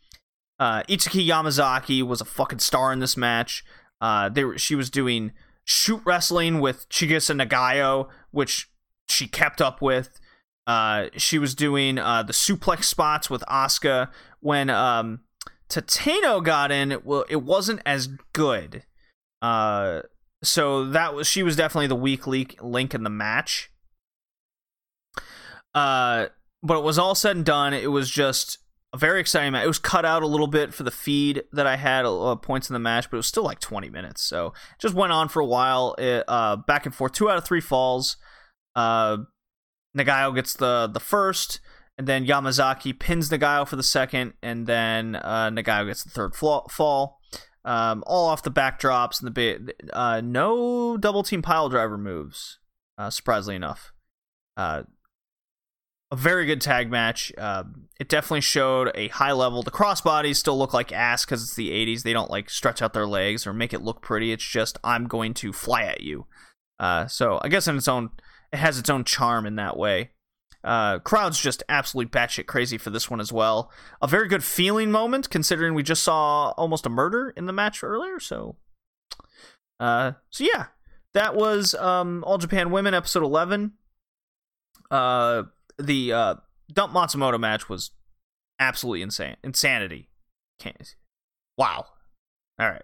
Uh, 0.60 0.84
Itsuki 0.84 1.26
Yamazaki 1.26 2.02
was 2.04 2.20
a 2.20 2.24
fucking 2.24 2.60
star 2.60 2.92
in 2.92 3.00
this 3.00 3.16
match. 3.16 3.64
Uh, 4.00 4.28
they 4.28 4.44
were, 4.44 4.58
she 4.58 4.74
was 4.74 4.90
doing 4.90 5.32
shoot 5.64 6.00
wrestling 6.04 6.60
with 6.60 6.88
Chigusa 6.88 7.40
Nagayo, 7.40 8.08
which 8.30 8.70
she 9.08 9.26
kept 9.26 9.60
up 9.60 9.80
with. 9.82 10.20
Uh, 10.66 11.06
she 11.16 11.38
was 11.38 11.54
doing 11.54 11.98
uh, 11.98 12.22
the 12.22 12.32
suplex 12.32 12.84
spots 12.84 13.30
with 13.30 13.42
Asuka. 13.42 14.10
When 14.40 14.68
um, 14.70 15.20
Tateno 15.68 16.42
got 16.42 16.70
in, 16.70 16.92
it, 16.92 17.06
well, 17.06 17.24
it 17.28 17.42
wasn't 17.42 17.80
as 17.86 18.08
good. 18.32 18.84
Uh, 19.42 20.02
so 20.42 20.84
that 20.84 21.14
was 21.14 21.26
she 21.26 21.42
was 21.42 21.56
definitely 21.56 21.86
the 21.86 21.96
weak 21.96 22.26
link, 22.26 22.94
in 22.94 23.04
the 23.04 23.10
match. 23.10 23.70
Uh, 25.74 26.26
but 26.62 26.78
it 26.78 26.84
was 26.84 26.98
all 26.98 27.14
said 27.14 27.36
and 27.36 27.44
done. 27.44 27.74
It 27.74 27.90
was 27.90 28.10
just 28.10 28.58
a 28.96 28.98
very 28.98 29.20
exciting 29.20 29.52
match. 29.52 29.64
It 29.64 29.68
was 29.68 29.78
cut 29.78 30.04
out 30.04 30.22
a 30.22 30.26
little 30.26 30.46
bit 30.46 30.72
for 30.72 30.82
the 30.82 30.90
feed 30.90 31.44
that 31.52 31.66
I 31.66 31.76
had 31.76 32.06
uh, 32.06 32.34
points 32.36 32.70
in 32.70 32.74
the 32.74 32.80
match, 32.80 33.10
but 33.10 33.16
it 33.16 33.18
was 33.18 33.26
still 33.26 33.44
like 33.44 33.60
20 33.60 33.90
minutes. 33.90 34.22
So 34.22 34.54
just 34.78 34.94
went 34.94 35.12
on 35.12 35.28
for 35.28 35.40
a 35.40 35.46
while, 35.46 35.94
it, 35.98 36.24
uh, 36.26 36.56
back 36.56 36.86
and 36.86 36.94
forth. 36.94 37.12
Two 37.12 37.30
out 37.30 37.36
of 37.36 37.44
three 37.44 37.60
falls. 37.60 38.16
Uh, 38.74 39.18
Nagayo 39.96 40.34
gets 40.34 40.54
the 40.54 40.90
the 40.92 41.00
first, 41.00 41.60
and 41.96 42.06
then 42.06 42.26
Yamazaki 42.26 42.98
pins 42.98 43.30
Nagayo 43.30 43.66
for 43.66 43.76
the 43.76 43.82
second, 43.82 44.34
and 44.42 44.66
then 44.66 45.16
uh, 45.16 45.50
Nagayo 45.50 45.86
gets 45.86 46.02
the 46.02 46.10
third 46.10 46.34
fall. 46.34 47.20
Um, 47.64 48.04
all 48.06 48.28
off 48.28 48.42
the 48.42 48.50
backdrops 48.50 49.20
and 49.20 49.26
the 49.26 49.30
bit. 49.30 49.82
Uh, 49.92 50.20
no 50.22 50.96
double 50.96 51.22
team 51.22 51.42
pile 51.42 51.68
driver 51.68 51.98
moves. 51.98 52.58
Uh, 52.96 53.10
surprisingly 53.10 53.56
enough 53.56 53.92
a 56.10 56.16
very 56.16 56.46
good 56.46 56.60
tag 56.60 56.90
match. 56.90 57.32
Um, 57.36 57.88
it 57.98 58.08
definitely 58.08 58.42
showed 58.42 58.92
a 58.94 59.08
high 59.08 59.32
level. 59.32 59.62
The 59.62 59.70
crossbodies 59.70 60.36
still 60.36 60.58
look 60.58 60.72
like 60.72 60.92
ass 60.92 61.24
because 61.24 61.42
it's 61.42 61.54
the 61.54 61.70
80s. 61.70 62.02
They 62.02 62.12
don't 62.12 62.30
like 62.30 62.48
stretch 62.48 62.80
out 62.80 62.92
their 62.92 63.06
legs 63.06 63.46
or 63.46 63.52
make 63.52 63.72
it 63.72 63.82
look 63.82 64.02
pretty. 64.02 64.32
It's 64.32 64.44
just 64.44 64.78
I'm 64.84 65.08
going 65.08 65.34
to 65.34 65.52
fly 65.52 65.82
at 65.82 66.02
you. 66.02 66.26
Uh, 66.78 67.06
so 67.06 67.40
I 67.42 67.48
guess 67.48 67.66
in 67.66 67.76
its 67.76 67.88
own, 67.88 68.10
it 68.52 68.58
has 68.58 68.78
its 68.78 68.90
own 68.90 69.04
charm 69.04 69.46
in 69.46 69.56
that 69.56 69.76
way. 69.76 70.10
Uh, 70.62 70.98
crowd's 70.98 71.40
just 71.40 71.62
absolutely 71.68 72.10
batshit 72.10 72.46
crazy 72.46 72.76
for 72.76 72.90
this 72.90 73.08
one 73.08 73.20
as 73.20 73.32
well. 73.32 73.70
A 74.02 74.08
very 74.08 74.28
good 74.28 74.42
feeling 74.44 74.90
moment 74.90 75.30
considering 75.30 75.74
we 75.74 75.82
just 75.82 76.02
saw 76.02 76.50
almost 76.56 76.86
a 76.86 76.90
murder 76.90 77.32
in 77.36 77.46
the 77.46 77.52
match 77.52 77.82
earlier. 77.82 78.18
So, 78.18 78.56
uh, 79.78 80.12
so 80.30 80.44
yeah, 80.44 80.66
that 81.14 81.36
was 81.36 81.74
um, 81.74 82.24
All 82.26 82.38
Japan 82.38 82.70
Women 82.70 82.94
episode 82.94 83.22
11. 83.22 83.72
Uh, 84.90 85.44
the 85.78 86.12
uh, 86.12 86.34
Dump 86.72 86.92
Matsumoto 86.92 87.38
match 87.38 87.68
was 87.68 87.90
absolutely 88.58 89.02
insane. 89.02 89.36
Insanity. 89.42 90.08
Can't. 90.58 90.94
Wow. 91.56 91.86
All 92.58 92.68
right. 92.70 92.82